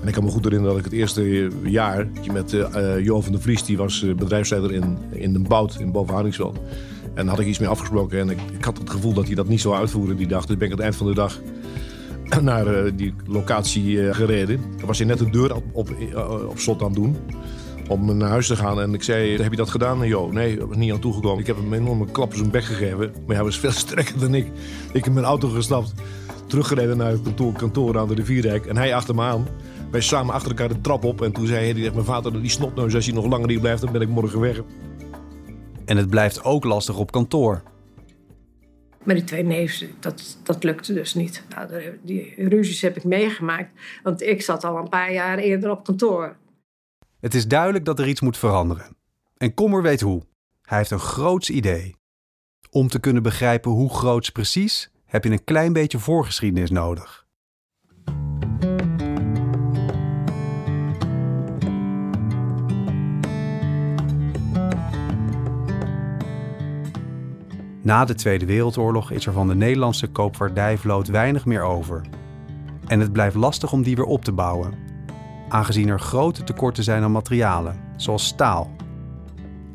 En 0.03 0.09
ik 0.09 0.15
kan 0.15 0.25
me 0.25 0.31
goed 0.31 0.45
herinneren 0.45 0.77
dat 0.77 0.85
ik 0.85 0.91
het 0.91 1.01
eerste 1.01 1.51
jaar 1.63 2.09
met 2.33 2.57
Jo 3.03 3.21
van 3.21 3.33
der 3.33 3.41
Vries, 3.41 3.65
die 3.65 3.77
was 3.77 4.05
bedrijfsleider 4.17 4.73
in, 4.73 4.99
in 5.11 5.33
Den 5.33 5.43
Bout 5.43 5.77
in 5.79 5.93
Boven 5.93 6.15
En 6.17 6.35
daar 7.15 7.27
had 7.27 7.39
ik 7.39 7.47
iets 7.47 7.59
mee 7.59 7.69
afgesproken 7.69 8.19
en 8.19 8.31
ik, 8.31 8.39
ik, 8.53 8.65
had 8.65 8.79
het 8.79 8.91
gevoel 8.91 9.13
dat 9.13 9.27
hij 9.27 9.35
dat 9.35 9.49
niet 9.49 9.61
zou 9.61 9.75
uitvoeren 9.75 10.17
die 10.17 10.27
dag. 10.27 10.47
Dus 10.47 10.57
ben 10.57 10.67
ik 10.67 10.73
aan 10.73 10.79
het 10.79 10.87
eind 10.87 10.97
van 10.97 11.07
de 11.07 11.15
dag 11.15 11.41
naar 12.41 12.67
uh, 12.67 12.93
die 12.95 13.15
locatie 13.27 13.93
uh, 13.93 14.15
gereden. 14.15 14.61
Er 14.81 14.87
was 14.87 14.99
hij 14.99 15.07
net 15.07 15.19
de 15.19 15.31
deur 15.31 15.55
op, 15.55 15.65
op, 15.73 15.91
op 16.49 16.59
slot 16.59 16.83
aan 16.83 16.93
doen 16.93 17.17
om 17.91 18.17
naar 18.17 18.29
huis 18.29 18.47
te 18.47 18.57
gaan. 18.57 18.81
En 18.81 18.95
ik 18.95 19.03
zei, 19.03 19.43
heb 19.43 19.51
je 19.51 19.57
dat 19.57 19.71
gedaan? 19.71 20.07
Jo, 20.07 20.31
nee, 20.31 20.53
ik 20.53 20.61
was 20.61 20.77
niet 20.77 20.93
aan 20.93 20.99
toegekomen. 20.99 21.41
Ik 21.41 21.47
heb 21.47 21.57
hem 21.57 21.73
een 21.73 21.81
enorme 21.81 22.11
klap 22.11 22.29
op 22.29 22.35
zijn 22.35 22.51
bek 22.51 22.65
gegeven. 22.65 23.13
Maar 23.27 23.37
hij 23.37 23.45
was 23.45 23.59
veel 23.65 23.71
sterker 23.71 24.19
dan 24.19 24.35
ik. 24.35 24.47
Ik 24.93 25.05
heb 25.05 25.13
mijn 25.13 25.27
auto 25.27 25.49
gestapt, 25.49 25.93
teruggereden 26.47 26.97
naar 26.97 27.11
het 27.11 27.23
kantoor, 27.23 27.53
kantoor 27.53 27.99
aan 27.99 28.09
de 28.09 28.15
rivierrijk. 28.15 28.67
En 28.67 28.77
hij 28.77 28.95
achter 28.95 29.15
me 29.15 29.23
aan. 29.23 29.47
Wij 29.91 30.01
samen 30.01 30.35
achter 30.35 30.51
elkaar 30.51 30.69
de 30.69 30.81
trap 30.81 31.05
op. 31.05 31.23
En 31.23 31.33
toen 31.33 31.47
zei 31.47 31.73
hij, 31.73 31.91
mijn 31.91 32.05
vader, 32.05 32.41
die 32.41 32.51
snotneus, 32.51 32.95
als 32.95 33.07
je 33.07 33.13
nog 33.13 33.27
langer 33.27 33.49
hier 33.49 33.61
blijft, 33.61 33.83
dan 33.83 33.93
ben 33.93 34.01
ik 34.01 34.09
morgen 34.09 34.41
weg. 34.41 34.61
En 35.85 35.97
het 35.97 36.11
blijft 36.11 36.45
ook 36.45 36.65
lastig 36.65 36.99
op 36.99 37.11
kantoor. 37.11 37.63
Maar 39.05 39.15
die 39.15 39.25
twee 39.25 39.45
neefs, 39.45 39.85
dat, 40.01 40.39
dat 40.43 40.65
lukte 40.65 40.93
dus 40.93 41.15
niet. 41.15 41.45
Nou, 41.49 41.99
die 42.03 42.35
ruzies 42.49 42.81
heb 42.81 42.97
ik 42.97 43.05
meegemaakt, 43.05 43.71
want 44.03 44.23
ik 44.23 44.43
zat 44.43 44.65
al 44.65 44.77
een 44.77 44.89
paar 44.89 45.13
jaar 45.13 45.39
eerder 45.39 45.71
op 45.71 45.85
kantoor. 45.85 46.37
Het 47.21 47.35
is 47.35 47.47
duidelijk 47.49 47.85
dat 47.85 47.99
er 47.99 48.09
iets 48.09 48.21
moet 48.21 48.39
veranderen. 48.39 48.97
En 49.37 49.55
Kommer 49.55 49.83
weet 49.83 50.01
hoe. 50.01 50.23
Hij 50.63 50.79
heeft 50.79 50.91
een 50.91 50.99
groots 50.99 51.51
idee. 51.51 51.97
Om 52.71 52.89
te 52.89 53.01
kunnen 53.01 53.23
begrijpen 53.23 53.71
hoe 53.71 53.95
groots 53.95 54.31
precies, 54.31 54.91
heb 55.05 55.25
je 55.25 55.31
een 55.31 55.45
klein 55.45 55.73
beetje 55.73 55.99
voorgeschiedenis 55.99 56.71
nodig. 56.71 57.20
Na 67.83 68.05
de 68.05 68.15
Tweede 68.15 68.47
Wereldoorlog 68.47 69.11
is 69.11 69.27
er 69.27 69.33
van 69.33 69.49
de 69.49 69.55
Nederlandse 69.55 70.07
koopvaardijvloot 70.07 71.09
weinig 71.09 71.45
meer 71.45 71.63
over. 71.63 72.01
En 72.87 73.01
het 73.01 73.13
blijft 73.13 73.37
lastig 73.37 73.73
om 73.73 73.83
die 73.83 73.97
weer 73.97 74.05
op 74.05 74.25
te 74.25 74.33
bouwen, 74.33 74.75
aangezien 75.49 75.89
er 75.89 76.01
grote 76.01 76.45
tekorten 76.45 76.85
zijn 76.85 77.03
aan 77.03 77.13
materialen, 77.13 77.77
zoals 77.97 78.27
staal. 78.27 78.71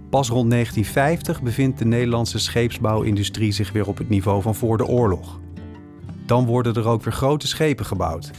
Pas 0.10 0.30
rond 0.30 0.52
1950 0.52 1.42
bevindt 1.42 1.80
de 1.80 1.86
Nederlandse 1.86 2.40
scheepsbouwindustrie 2.40 3.52
zich 3.52 3.72
weer 3.72 3.88
op 3.88 3.98
het 3.98 4.10
niveau 4.10 4.42
van 4.42 4.56
voor 4.56 4.78
de 4.78 4.86
oorlog. 4.86 5.40
Dan 6.26 6.46
worden 6.46 6.74
er 6.74 6.88
ook 6.88 7.04
weer 7.04 7.14
grote 7.14 7.48
schepen 7.48 7.86
gebouwd. 7.86 8.32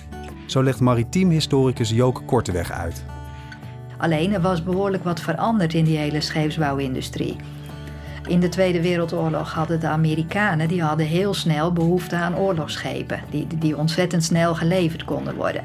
Zo 0.47 0.63
legt 0.63 0.81
maritiem 0.81 1.31
historicus 1.31 1.91
Joke 1.91 2.23
Korteweg 2.25 2.71
uit. 2.71 3.05
Alleen 3.99 4.33
er 4.33 4.41
was 4.41 4.63
behoorlijk 4.63 5.05
wat 5.05 5.21
veranderd 5.21 5.75
in 5.75 5.85
die 5.85 5.97
hele 5.97 6.21
scheepsbouwindustrie. 6.21 7.37
In 8.27 8.41
de 8.41 8.49
Tweede 8.49 8.83
Wereldoorlog 8.83 9.53
hadden 9.53 9.81
de 9.81 9.87
Amerikanen 9.87 10.69
die 10.69 10.83
hadden 10.83 11.07
heel 11.07 11.35
snel 11.35 11.73
behoefte 11.73 12.17
aan 12.17 12.37
oorlogsschepen, 12.37 13.21
die, 13.31 13.47
die 13.59 13.77
ontzettend 13.77 14.25
snel 14.25 14.55
geleverd 14.55 15.05
konden 15.05 15.35
worden. 15.35 15.63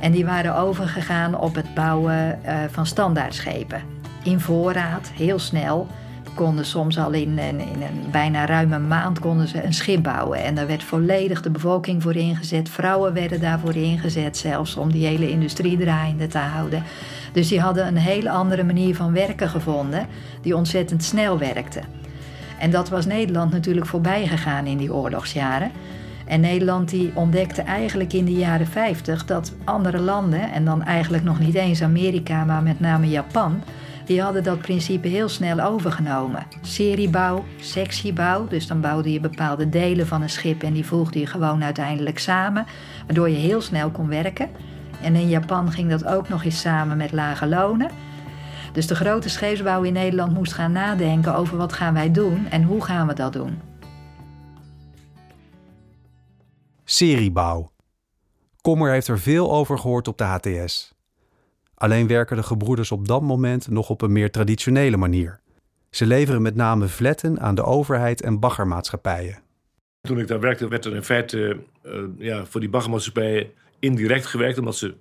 En 0.00 0.12
die 0.12 0.24
waren 0.24 0.56
overgegaan 0.56 1.38
op 1.38 1.54
het 1.54 1.74
bouwen 1.74 2.40
uh, 2.46 2.54
van 2.70 2.86
standaardschepen. 2.86 3.82
In 4.22 4.40
voorraad, 4.40 5.10
heel 5.14 5.38
snel. 5.38 5.86
Konden 6.34 6.66
soms 6.66 6.98
al 6.98 7.12
in, 7.12 7.38
in, 7.38 7.60
in, 7.60 7.82
een 7.82 8.10
bijna 8.10 8.46
ruime 8.46 8.78
maand 8.78 9.18
konden 9.18 9.48
ze 9.48 9.64
een 9.64 9.74
schip 9.74 10.02
bouwen. 10.02 10.44
En 10.44 10.54
daar 10.54 10.66
werd 10.66 10.84
volledig 10.84 11.42
de 11.42 11.50
bevolking 11.50 12.02
voor 12.02 12.16
ingezet. 12.16 12.68
Vrouwen 12.68 13.12
werden 13.12 13.40
daarvoor 13.40 13.74
ingezet, 13.74 14.36
zelfs 14.36 14.76
om 14.76 14.92
die 14.92 15.06
hele 15.06 15.30
industrie 15.30 15.78
draaiende 15.78 16.26
te 16.26 16.38
houden. 16.38 16.82
Dus 17.32 17.48
die 17.48 17.60
hadden 17.60 17.86
een 17.86 17.96
hele 17.96 18.30
andere 18.30 18.64
manier 18.64 18.96
van 18.96 19.12
werken 19.12 19.48
gevonden, 19.48 20.06
die 20.42 20.56
ontzettend 20.56 21.04
snel 21.04 21.38
werkte. 21.38 21.80
En 22.58 22.70
dat 22.70 22.88
was 22.88 23.06
Nederland 23.06 23.52
natuurlijk 23.52 23.86
voorbij 23.86 24.26
gegaan 24.26 24.66
in 24.66 24.76
die 24.76 24.94
oorlogsjaren. 24.94 25.70
En 26.26 26.40
Nederland 26.40 26.88
die 26.88 27.12
ontdekte 27.14 27.62
eigenlijk 27.62 28.12
in 28.12 28.24
de 28.24 28.32
jaren 28.32 28.66
50 28.66 29.24
dat 29.24 29.52
andere 29.64 29.98
landen, 29.98 30.52
en 30.52 30.64
dan 30.64 30.82
eigenlijk 30.82 31.24
nog 31.24 31.38
niet 31.38 31.54
eens 31.54 31.82
Amerika, 31.82 32.44
maar 32.44 32.62
met 32.62 32.80
name 32.80 33.08
Japan, 33.08 33.62
die 34.04 34.22
hadden 34.22 34.42
dat 34.42 34.58
principe 34.58 35.08
heel 35.08 35.28
snel 35.28 35.60
overgenomen. 35.60 36.46
Seriebouw, 36.62 37.44
sectiebouw, 37.60 38.48
dus 38.48 38.66
dan 38.66 38.80
bouwde 38.80 39.12
je 39.12 39.20
bepaalde 39.20 39.68
delen 39.68 40.06
van 40.06 40.22
een 40.22 40.30
schip 40.30 40.62
en 40.62 40.72
die 40.72 40.86
voegde 40.86 41.18
je 41.18 41.26
gewoon 41.26 41.64
uiteindelijk 41.64 42.18
samen, 42.18 42.66
waardoor 43.06 43.28
je 43.28 43.36
heel 43.36 43.60
snel 43.60 43.90
kon 43.90 44.08
werken. 44.08 44.50
En 45.02 45.14
in 45.14 45.28
Japan 45.28 45.72
ging 45.72 45.90
dat 45.90 46.04
ook 46.04 46.28
nog 46.28 46.44
eens 46.44 46.60
samen 46.60 46.96
met 46.96 47.12
lage 47.12 47.46
lonen. 47.46 47.90
Dus 48.72 48.86
de 48.86 48.94
grote 48.94 49.28
scheepsbouw 49.28 49.82
in 49.82 49.92
Nederland 49.92 50.34
moest 50.34 50.52
gaan 50.52 50.72
nadenken 50.72 51.34
over 51.34 51.56
wat 51.56 51.72
gaan 51.72 51.94
wij 51.94 52.10
doen 52.10 52.46
en 52.50 52.62
hoe 52.62 52.84
gaan 52.84 53.06
we 53.06 53.14
dat 53.14 53.32
doen. 53.32 53.60
Seriebouw. 56.84 57.70
Kommer 58.60 58.92
heeft 58.92 59.08
er 59.08 59.18
veel 59.18 59.52
over 59.52 59.78
gehoord 59.78 60.08
op 60.08 60.18
de 60.18 60.24
HTS. 60.24 60.91
Alleen 61.82 62.06
werken 62.06 62.36
de 62.36 62.42
gebroeders 62.42 62.90
op 62.90 63.08
dat 63.08 63.22
moment 63.22 63.68
nog 63.68 63.88
op 63.90 64.02
een 64.02 64.12
meer 64.12 64.30
traditionele 64.30 64.96
manier. 64.96 65.40
Ze 65.90 66.06
leveren 66.06 66.42
met 66.42 66.54
name 66.54 66.88
vletten 66.88 67.40
aan 67.40 67.54
de 67.54 67.62
overheid 67.62 68.22
en 68.22 68.40
baggermaatschappijen. 68.40 69.38
Toen 70.00 70.18
ik 70.18 70.28
daar 70.28 70.40
werkte, 70.40 70.68
werd 70.68 70.84
er 70.84 70.94
in 70.94 71.02
feite 71.02 71.56
uh, 71.82 72.02
ja, 72.18 72.44
voor 72.44 72.60
die 72.60 72.68
baggermaatschappijen 72.68 73.50
indirect 73.78 74.26
gewerkt, 74.26 74.58
omdat 74.58 74.76
ze 74.76 74.94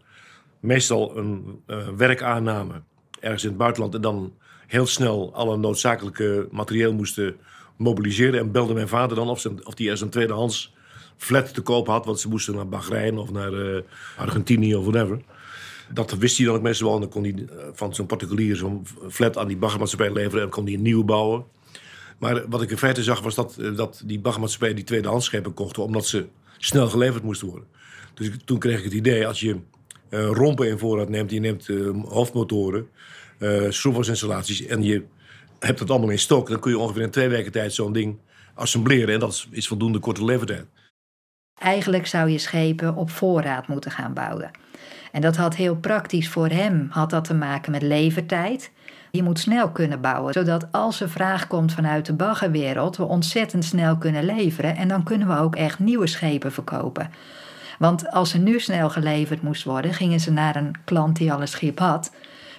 meestal 0.60 1.18
een 1.18 1.62
uh, 1.68 1.88
werk 1.88 2.22
aannamen 2.22 2.86
ergens 3.20 3.44
in 3.44 3.50
het 3.50 3.58
buitenland 3.58 3.96
en 3.96 4.02
dan 4.02 4.34
heel 4.68 4.88
snel 4.88 5.34
alle 5.34 5.58
noodzakelijke 5.58 6.48
materieel 6.52 6.94
moesten 6.94 7.36
mobiliseren. 7.76 8.40
En 8.40 8.52
belde 8.52 8.74
mijn 8.74 8.88
vader 8.88 9.16
dan 9.16 9.30
of, 9.30 9.40
ze, 9.40 9.54
of 9.64 9.74
die 9.74 9.86
ergens 9.86 10.02
een 10.02 10.10
tweedehands 10.10 10.74
flat 11.18 11.54
te 11.54 11.62
koop 11.62 11.88
had, 11.88 12.06
want 12.06 12.20
ze 12.20 12.30
moesten 12.30 12.56
naar 12.56 12.70
Bahrein 12.70 13.18
of 13.18 13.32
naar 13.32 13.54
uh, 13.54 13.82
Argentinië 14.18 14.76
of 14.76 14.86
whatever. 14.86 15.20
Dat 15.94 16.12
wist 16.12 16.38
hij 16.38 16.46
dan 16.46 16.56
ook 16.56 16.62
meestal 16.62 16.88
wel. 16.88 16.96
En 16.96 17.02
dan 17.02 17.10
kon 17.10 17.24
hij 17.24 17.34
eh, 17.34 17.68
van 17.74 17.96
zo'n 17.96 18.06
particulier 18.06 18.56
zo'n 18.56 18.86
flat 19.10 19.38
aan 19.38 19.48
die 19.48 19.58
baggermaatschappij 19.58 20.14
leveren 20.14 20.44
en 20.44 20.50
kon 20.50 20.66
hij 20.66 20.74
een 20.74 20.82
nieuwe 20.82 21.04
bouwen. 21.04 21.46
Maar 22.20 22.50
wat 22.50 22.62
ik 22.62 22.72
in 22.72 22.78
feite 22.78 23.04
zag 23.04 23.22
was 23.22 23.36
dat, 23.36 23.58
dat 23.76 24.02
die 24.06 24.20
baggermaatschappij 24.20 24.74
die 24.74 24.84
tweedehands 24.84 25.26
schepen 25.26 25.54
kochten, 25.54 25.84
omdat 25.84 26.06
ze 26.06 26.26
snel 26.58 26.88
geleverd 26.88 27.24
moesten 27.24 27.48
worden. 27.48 27.68
Dus 28.14 28.30
toen 28.46 28.60
kreeg 28.60 28.78
ik 28.78 28.84
het 28.84 28.94
idee, 28.94 29.28
als 29.28 29.40
je 29.40 29.56
uh, 30.10 30.30
rompen 30.32 30.68
in 30.68 30.78
voorraad 30.78 31.10
neemt, 31.10 31.32
je 31.32 31.40
neemt 31.40 31.68
hoofdmotoren, 32.08 32.88
uh, 33.40 33.64
en 34.70 34.84
je 34.84 35.04
hebt 35.60 35.80
het 35.80 35.90
allemaal 35.90 36.10
in 36.10 36.20
stok, 36.20 36.50
dan 36.50 36.60
kun 36.60 36.72
je 36.72 36.78
ongeveer 36.78 37.02
in 37.02 37.10
twee 37.10 37.28
weken 37.28 37.52
tijd 37.52 37.74
zo'n 37.74 37.94
ding 37.94 38.18
assembleren. 38.54 39.14
En 39.14 39.20
dat 39.20 39.48
is 39.52 39.68
voldoende 39.68 40.00
korte 40.00 40.26
levertijd. 40.26 40.66
Eigenlijk 41.62 42.08
zou 42.08 42.30
je 42.30 42.38
schepen 42.38 42.96
op 42.96 43.10
voorraad 43.10 43.68
moeten 43.68 43.92
gaan 43.92 44.14
bouwen. 44.14 44.52
En 45.12 45.22
dat 45.22 45.36
had 45.36 45.56
heel 45.56 45.76
praktisch 45.76 46.30
voor 46.30 46.48
hem 46.48 46.88
had 46.90 47.10
dat 47.10 47.24
te 47.24 47.34
maken 47.34 47.72
met 47.72 47.82
levertijd. 47.82 48.72
Je 49.12 49.24
moet 49.24 49.40
snel 49.40 49.70
kunnen 49.70 50.02
bouwen, 50.02 50.34
zodat 50.34 50.68
als 50.72 51.02
er 51.02 51.10
vraag 51.10 51.48
komt 51.48 51.74
vanuit 51.74 52.06
de 52.06 52.14
baggerwereld, 52.14 52.98
we 52.98 53.04
ontzettend 53.04 53.66
snel 53.66 53.98
kunnen 53.98 54.24
leveren 54.24 54.76
en 54.76 54.88
dan 54.88 55.04
kunnen 55.04 55.28
we 55.28 55.38
ook 55.38 55.56
echt 55.56 55.80
nieuwe 55.80 56.08
schepen 56.08 56.52
verkopen. 56.52 57.10
Want 57.80 58.12
als 58.12 58.34
er 58.34 58.40
nu 58.40 58.60
snel 58.60 58.90
geleverd 58.90 59.42
moest 59.42 59.64
worden, 59.64 59.94
gingen 59.94 60.20
ze 60.20 60.32
naar 60.32 60.56
een 60.56 60.76
klant 60.86 61.16
die 61.16 61.34
al 61.34 61.42
een 61.42 61.48
schip 61.48 61.80
had. 61.80 62.12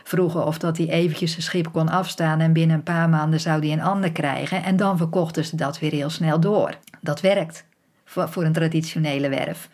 Vroegen 0.03 0.47
of 0.47 0.59
dat 0.59 0.77
hij 0.77 0.89
eventjes 0.89 1.31
zijn 1.31 1.43
schip 1.43 1.73
kon 1.73 1.89
afstaan 1.89 2.41
en 2.41 2.53
binnen 2.53 2.77
een 2.77 2.83
paar 2.83 3.09
maanden 3.09 3.41
zou 3.41 3.61
hij 3.61 3.73
een 3.73 3.83
ander 3.83 4.13
krijgen. 4.13 4.63
En 4.63 4.77
dan 4.77 4.97
verkochten 4.97 5.45
ze 5.45 5.57
dat 5.57 5.79
weer 5.79 5.93
heel 5.93 6.11
snel 6.11 6.41
door. 6.41 6.75
Dat 7.01 7.21
werkt 7.21 7.65
voor 8.13 8.45
een 8.45 8.53
traditionele 8.53 9.29
werf. 9.29 9.69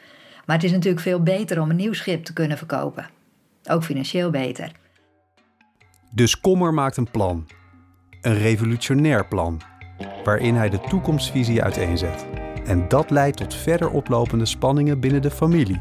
Maar 0.46 0.56
het 0.56 0.64
is 0.64 0.72
natuurlijk 0.72 1.02
veel 1.02 1.22
beter 1.22 1.60
om 1.60 1.70
een 1.70 1.76
nieuw 1.76 1.92
schip 1.92 2.24
te 2.24 2.32
kunnen 2.32 2.58
verkopen. 2.58 3.06
Ook 3.70 3.84
financieel 3.84 4.30
beter. 4.30 4.72
Dus 6.10 6.40
Kommer 6.40 6.74
maakt 6.74 6.96
een 6.96 7.10
plan. 7.10 7.46
Een 8.20 8.38
revolutionair 8.38 9.26
plan. 9.26 9.60
Waarin 10.24 10.54
hij 10.54 10.68
de 10.68 10.80
toekomstvisie 10.80 11.62
uiteenzet. 11.62 12.26
En 12.64 12.88
dat 12.88 13.10
leidt 13.10 13.36
tot 13.36 13.54
verder 13.54 13.90
oplopende 13.90 14.46
spanningen 14.46 15.00
binnen 15.00 15.22
de 15.22 15.30
familie. 15.30 15.80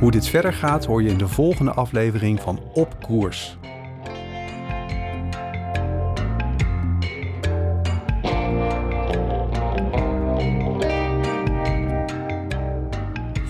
Hoe 0.00 0.10
dit 0.10 0.26
verder 0.26 0.52
gaat 0.52 0.84
hoor 0.84 1.02
je 1.02 1.08
in 1.08 1.18
de 1.18 1.28
volgende 1.28 1.72
aflevering 1.72 2.40
van 2.40 2.60
Op 2.72 3.02
Koers. 3.02 3.58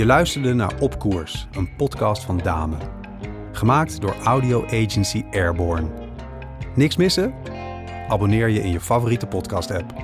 Je 0.00 0.06
luisterde 0.06 0.54
naar 0.54 0.80
Op 0.80 0.98
Koers, 0.98 1.46
een 1.52 1.76
podcast 1.76 2.24
van 2.24 2.38
Dame. 2.38 2.76
Gemaakt 3.52 4.00
door 4.00 4.14
audio 4.24 4.64
agency 4.64 5.24
Airborne. 5.30 5.88
Niks 6.74 6.96
missen? 6.96 7.34
Abonneer 8.08 8.48
je 8.48 8.60
in 8.60 8.72
je 8.72 8.80
favoriete 8.80 9.26
podcast-app. 9.26 9.99